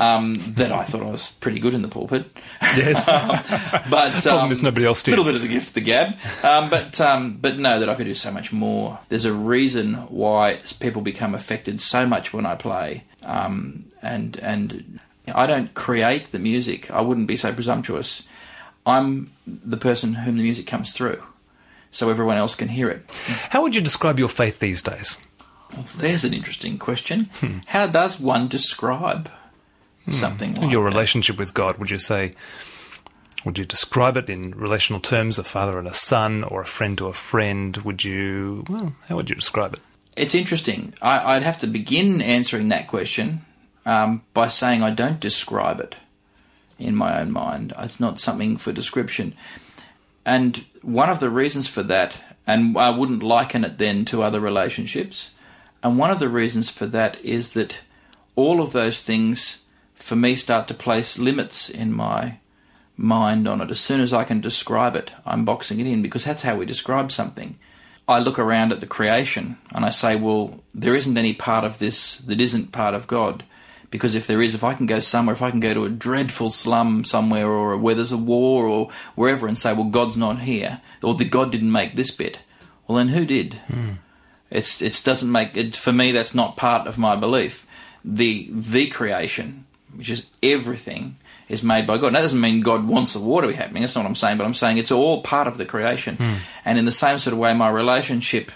um, 0.00 0.36
that 0.54 0.72
I 0.72 0.82
thought 0.82 1.02
I 1.02 1.10
was 1.10 1.32
pretty 1.40 1.60
good 1.60 1.74
in 1.74 1.82
the 1.82 1.88
pulpit. 1.88 2.24
Yes, 2.62 3.06
um, 3.08 3.28
but 3.90 4.26
um, 4.26 4.48
there's 4.48 4.62
nobody 4.62 4.86
else 4.86 5.02
did. 5.02 5.12
A 5.12 5.16
little 5.16 5.30
bit 5.30 5.36
of 5.36 5.42
the 5.42 5.48
gift 5.48 5.68
of 5.68 5.74
the 5.74 5.82
gab, 5.82 6.16
um, 6.42 6.70
but 6.70 7.00
um, 7.00 7.36
but 7.40 7.58
no, 7.58 7.78
that 7.78 7.88
I 7.88 7.94
could 7.94 8.06
do 8.06 8.14
so 8.14 8.32
much 8.32 8.52
more. 8.52 8.98
There's 9.10 9.26
a 9.26 9.32
reason 9.32 9.94
why 10.08 10.58
people 10.80 11.02
become 11.02 11.34
affected 11.34 11.80
so 11.80 12.06
much 12.06 12.32
when 12.32 12.46
I 12.46 12.54
play, 12.54 13.04
um, 13.22 13.84
and 14.02 14.36
and 14.38 15.00
I 15.32 15.46
don't 15.46 15.74
create 15.74 16.32
the 16.32 16.38
music. 16.38 16.90
I 16.90 17.02
wouldn't 17.02 17.28
be 17.28 17.36
so 17.36 17.52
presumptuous. 17.52 18.24
I'm 18.86 19.30
the 19.46 19.76
person 19.76 20.14
whom 20.14 20.38
the 20.38 20.42
music 20.42 20.66
comes 20.66 20.92
through 20.92 21.22
so 21.90 22.08
everyone 22.08 22.38
else 22.38 22.54
can 22.54 22.68
hear 22.68 22.88
it. 22.88 23.04
How 23.50 23.60
would 23.62 23.74
you 23.74 23.82
describe 23.82 24.18
your 24.18 24.28
faith 24.28 24.60
these 24.60 24.82
days? 24.82 25.18
Well, 25.74 25.84
there's 25.98 26.24
an 26.24 26.32
interesting 26.32 26.78
question. 26.78 27.28
Hmm. 27.34 27.58
How 27.66 27.86
does 27.86 28.18
one 28.18 28.48
describe. 28.48 29.30
Something 30.12 30.54
like 30.54 30.70
your 30.70 30.84
that? 30.84 30.90
relationship 30.90 31.38
with 31.38 31.54
God? 31.54 31.78
Would 31.78 31.90
you 31.90 31.98
say? 31.98 32.34
Would 33.44 33.58
you 33.58 33.64
describe 33.64 34.18
it 34.18 34.28
in 34.28 34.50
relational 34.50 35.00
terms, 35.00 35.38
a 35.38 35.44
father 35.44 35.78
and 35.78 35.88
a 35.88 35.94
son, 35.94 36.44
or 36.44 36.60
a 36.60 36.66
friend 36.66 36.98
to 36.98 37.06
a 37.06 37.12
friend? 37.14 37.76
Would 37.78 38.04
you? 38.04 38.64
Well, 38.68 38.94
how 39.08 39.16
would 39.16 39.30
you 39.30 39.36
describe 39.36 39.74
it? 39.74 39.80
It's 40.16 40.34
interesting. 40.34 40.92
I, 41.00 41.34
would 41.34 41.42
have 41.42 41.58
to 41.58 41.66
begin 41.66 42.20
answering 42.20 42.68
that 42.68 42.88
question 42.88 43.44
um, 43.86 44.22
by 44.34 44.48
saying 44.48 44.82
I 44.82 44.90
don't 44.90 45.20
describe 45.20 45.80
it 45.80 45.96
in 46.78 46.94
my 46.94 47.20
own 47.20 47.30
mind. 47.30 47.72
It's 47.78 48.00
not 48.00 48.18
something 48.18 48.56
for 48.56 48.72
description. 48.72 49.34
And 50.26 50.64
one 50.82 51.10
of 51.10 51.20
the 51.20 51.30
reasons 51.30 51.68
for 51.68 51.82
that, 51.84 52.22
and 52.46 52.76
I 52.76 52.90
wouldn't 52.90 53.22
liken 53.22 53.64
it 53.64 53.78
then 53.78 54.04
to 54.06 54.22
other 54.22 54.40
relationships, 54.40 55.30
and 55.82 55.98
one 55.98 56.10
of 56.10 56.18
the 56.18 56.28
reasons 56.28 56.68
for 56.68 56.86
that 56.86 57.22
is 57.24 57.52
that 57.52 57.82
all 58.36 58.60
of 58.60 58.72
those 58.72 59.02
things 59.02 59.64
for 60.02 60.16
me 60.16 60.34
start 60.34 60.68
to 60.68 60.74
place 60.74 61.18
limits 61.18 61.68
in 61.68 61.92
my 61.92 62.38
mind 62.96 63.48
on 63.48 63.60
it. 63.60 63.70
As 63.70 63.80
soon 63.80 64.00
as 64.00 64.12
I 64.12 64.24
can 64.24 64.40
describe 64.40 64.96
it, 64.96 65.12
I'm 65.24 65.44
boxing 65.44 65.80
it 65.80 65.86
in 65.86 66.02
because 66.02 66.24
that's 66.24 66.42
how 66.42 66.56
we 66.56 66.66
describe 66.66 67.10
something. 67.10 67.58
I 68.08 68.18
look 68.18 68.38
around 68.38 68.72
at 68.72 68.80
the 68.80 68.86
creation 68.86 69.58
and 69.74 69.84
I 69.84 69.90
say, 69.90 70.16
well, 70.16 70.60
there 70.74 70.96
isn't 70.96 71.16
any 71.16 71.32
part 71.32 71.64
of 71.64 71.78
this 71.78 72.16
that 72.16 72.40
isn't 72.40 72.72
part 72.72 72.94
of 72.94 73.06
God. 73.06 73.44
Because 73.90 74.14
if 74.14 74.26
there 74.26 74.40
is, 74.40 74.54
if 74.54 74.62
I 74.62 74.74
can 74.74 74.86
go 74.86 75.00
somewhere, 75.00 75.32
if 75.32 75.42
I 75.42 75.50
can 75.50 75.58
go 75.60 75.74
to 75.74 75.84
a 75.84 75.90
dreadful 75.90 76.50
slum 76.50 77.02
somewhere 77.02 77.48
or 77.48 77.76
where 77.76 77.94
there's 77.94 78.12
a 78.12 78.16
war 78.16 78.66
or 78.66 78.88
wherever 79.16 79.48
and 79.48 79.58
say, 79.58 79.72
well, 79.72 79.84
God's 79.84 80.16
not 80.16 80.40
here, 80.40 80.80
or 81.02 81.14
the 81.14 81.24
God 81.24 81.50
didn't 81.50 81.72
make 81.72 81.96
this 81.96 82.12
bit, 82.12 82.38
well, 82.86 82.98
then 82.98 83.08
who 83.08 83.24
did? 83.24 83.60
Mm. 83.68 83.98
It's 84.50 84.80
it 84.82 85.00
doesn't 85.04 85.30
make 85.30 85.56
it 85.56 85.76
for 85.76 85.92
me. 85.92 86.12
That's 86.12 86.34
not 86.34 86.56
part 86.56 86.86
of 86.86 86.98
my 86.98 87.16
belief. 87.16 87.66
The 88.04 88.48
the 88.52 88.88
creation, 88.88 89.66
which 89.94 90.10
is 90.10 90.26
everything, 90.42 91.16
is 91.48 91.62
made 91.62 91.86
by 91.86 91.98
God. 91.98 92.08
And 92.08 92.16
that 92.16 92.22
doesn't 92.22 92.40
mean 92.40 92.60
God 92.60 92.86
wants 92.86 93.12
the 93.12 93.20
war 93.20 93.42
to 93.42 93.48
be 93.48 93.54
happening. 93.54 93.82
That's 93.82 93.94
not 93.94 94.02
what 94.02 94.08
I'm 94.08 94.14
saying. 94.14 94.38
But 94.38 94.44
I'm 94.44 94.54
saying 94.54 94.78
it's 94.78 94.92
all 94.92 95.22
part 95.22 95.48
of 95.48 95.58
the 95.58 95.66
creation. 95.66 96.16
Mm. 96.16 96.38
And 96.64 96.78
in 96.78 96.84
the 96.84 96.92
same 96.92 97.18
sort 97.18 97.32
of 97.32 97.38
way, 97.38 97.52
my 97.54 97.68
relationship 97.68 98.52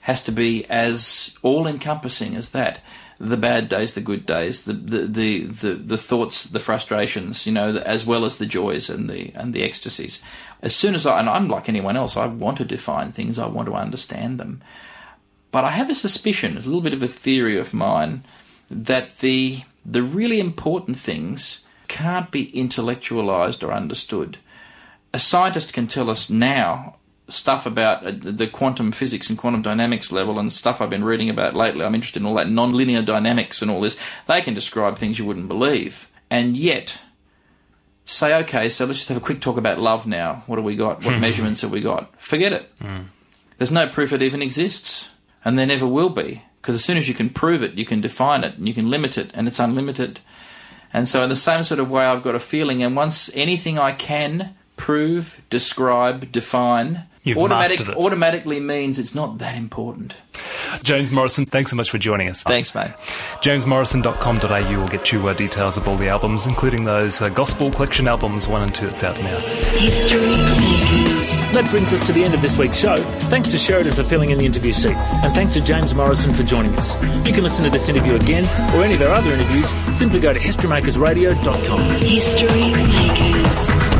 has 0.00 0.22
to 0.22 0.32
be 0.32 0.64
as 0.70 1.36
all 1.42 1.66
encompassing 1.66 2.36
as 2.36 2.50
that 2.50 2.80
the 3.18 3.36
bad 3.36 3.68
days, 3.68 3.94
the 3.94 4.00
good 4.00 4.26
days, 4.26 4.64
the 4.64 4.72
the, 4.72 4.98
the, 5.06 5.44
the, 5.44 5.74
the 5.74 5.98
thoughts, 5.98 6.44
the 6.44 6.60
frustrations, 6.60 7.46
you 7.46 7.52
know, 7.52 7.76
as 7.78 8.04
well 8.04 8.24
as 8.24 8.38
the 8.38 8.46
joys 8.46 8.90
and 8.90 9.08
the 9.08 9.32
and 9.34 9.54
the 9.54 9.62
ecstasies. 9.62 10.20
As 10.62 10.76
soon 10.76 10.94
as 10.94 11.06
I 11.06 11.18
and 11.18 11.28
I'm 11.28 11.48
like 11.48 11.68
anyone 11.68 11.96
else, 11.96 12.16
I 12.16 12.26
want 12.26 12.58
to 12.58 12.64
define 12.64 13.12
things, 13.12 13.38
I 13.38 13.46
want 13.46 13.68
to 13.68 13.74
understand 13.74 14.38
them. 14.38 14.62
But 15.50 15.64
I 15.64 15.70
have 15.70 15.88
a 15.88 15.94
suspicion, 15.94 16.52
a 16.56 16.60
little 16.60 16.82
bit 16.82 16.92
of 16.92 17.02
a 17.02 17.08
theory 17.08 17.58
of 17.58 17.72
mine, 17.72 18.24
that 18.68 19.18
the 19.18 19.60
the 19.86 20.02
really 20.02 20.40
important 20.40 20.96
things 20.96 21.64
can't 21.88 22.30
be 22.30 22.50
intellectualized 22.56 23.62
or 23.62 23.72
understood. 23.72 24.38
A 25.14 25.18
scientist 25.18 25.72
can 25.72 25.86
tell 25.86 26.10
us 26.10 26.28
now 26.28 26.96
stuff 27.28 27.66
about 27.66 28.06
uh, 28.06 28.12
the 28.12 28.46
quantum 28.46 28.92
physics 28.92 29.30
and 29.30 29.38
quantum 29.38 29.62
dynamics 29.62 30.12
level 30.12 30.38
and 30.38 30.52
stuff 30.52 30.80
I've 30.80 30.90
been 30.90 31.04
reading 31.04 31.30
about 31.30 31.54
lately. 31.54 31.84
I'm 31.84 31.94
interested 31.94 32.20
in 32.20 32.26
all 32.26 32.34
that 32.34 32.46
nonlinear 32.46 33.04
dynamics 33.04 33.62
and 33.62 33.70
all 33.70 33.80
this. 33.80 33.96
They 34.26 34.40
can 34.42 34.54
describe 34.54 34.98
things 34.98 35.18
you 35.18 35.24
wouldn't 35.24 35.48
believe. 35.48 36.10
And 36.30 36.56
yet, 36.56 37.00
say, 38.04 38.36
okay, 38.42 38.68
so 38.68 38.84
let's 38.84 38.98
just 38.98 39.08
have 39.08 39.18
a 39.18 39.24
quick 39.24 39.40
talk 39.40 39.56
about 39.56 39.78
love 39.78 40.06
now. 40.06 40.42
What 40.46 40.56
have 40.56 40.64
we 40.64 40.76
got? 40.76 41.04
What 41.04 41.18
measurements 41.20 41.62
have 41.62 41.70
we 41.70 41.80
got? 41.80 42.20
Forget 42.20 42.52
it. 42.52 42.78
Mm. 42.80 43.06
There's 43.58 43.70
no 43.70 43.88
proof 43.88 44.12
it 44.12 44.22
even 44.22 44.42
exists. 44.42 45.10
And 45.44 45.56
there 45.56 45.66
never 45.66 45.86
will 45.86 46.10
be. 46.10 46.42
Because 46.66 46.74
as 46.74 46.84
soon 46.84 46.96
as 46.96 47.08
you 47.08 47.14
can 47.14 47.30
prove 47.30 47.62
it, 47.62 47.74
you 47.74 47.84
can 47.84 48.00
define 48.00 48.42
it 48.42 48.56
and 48.56 48.66
you 48.66 48.74
can 48.74 48.90
limit 48.90 49.16
it, 49.16 49.30
and 49.34 49.46
it's 49.46 49.60
unlimited. 49.60 50.18
And 50.92 51.06
so, 51.06 51.22
in 51.22 51.28
the 51.28 51.36
same 51.36 51.62
sort 51.62 51.78
of 51.78 51.88
way, 51.88 52.04
I've 52.04 52.24
got 52.24 52.34
a 52.34 52.40
feeling, 52.40 52.82
and 52.82 52.96
once 52.96 53.30
anything 53.34 53.78
I 53.78 53.92
can 53.92 54.56
prove, 54.76 55.40
describe, 55.48 56.32
define, 56.32 57.04
You've 57.22 57.38
Automatic, 57.38 57.80
it. 57.80 57.88
Automatically 57.96 58.58
means 58.58 58.98
it's 58.98 59.14
not 59.14 59.38
that 59.38 59.56
important. 59.56 60.16
James 60.82 61.12
Morrison, 61.12 61.46
thanks 61.46 61.70
so 61.70 61.76
much 61.76 61.90
for 61.90 61.98
joining 61.98 62.28
us. 62.28 62.42
Thanks, 62.42 62.74
mate. 62.74 62.90
JamesMorrison.com.au 63.42 64.80
will 64.80 64.88
get 64.88 65.12
you 65.12 65.28
uh, 65.28 65.34
details 65.34 65.76
of 65.76 65.86
all 65.86 65.96
the 65.96 66.08
albums, 66.08 66.46
including 66.46 66.84
those 66.84 67.22
uh, 67.22 67.28
Gospel 67.28 67.70
Collection 67.70 68.08
albums 68.08 68.48
1 68.48 68.62
and 68.62 68.74
2 68.74 68.86
that's 68.86 69.04
out 69.04 69.18
now. 69.20 69.38
History 69.38 70.36
Makers. 70.36 70.65
That 71.56 71.70
brings 71.70 71.90
us 71.94 72.06
to 72.06 72.12
the 72.12 72.22
end 72.22 72.34
of 72.34 72.42
this 72.42 72.58
week's 72.58 72.76
show. 72.76 72.98
Thanks 73.30 73.50
to 73.52 73.56
Sheridan 73.56 73.94
for 73.94 74.04
filling 74.04 74.28
in 74.28 74.36
the 74.36 74.44
interview 74.44 74.72
seat, 74.72 74.92
and 74.94 75.32
thanks 75.32 75.54
to 75.54 75.64
James 75.64 75.94
Morrison 75.94 76.30
for 76.30 76.42
joining 76.42 76.76
us. 76.76 77.02
You 77.26 77.32
can 77.32 77.42
listen 77.42 77.64
to 77.64 77.70
this 77.70 77.88
interview 77.88 78.14
again 78.14 78.44
or 78.74 78.84
any 78.84 78.92
of 78.92 79.00
our 79.00 79.08
other 79.08 79.30
interviews. 79.32 79.70
Simply 79.96 80.20
go 80.20 80.34
to 80.34 80.38
HistoryMakersRadio.com. 80.38 81.80
History 82.00 82.74
Makers. 82.74 83.95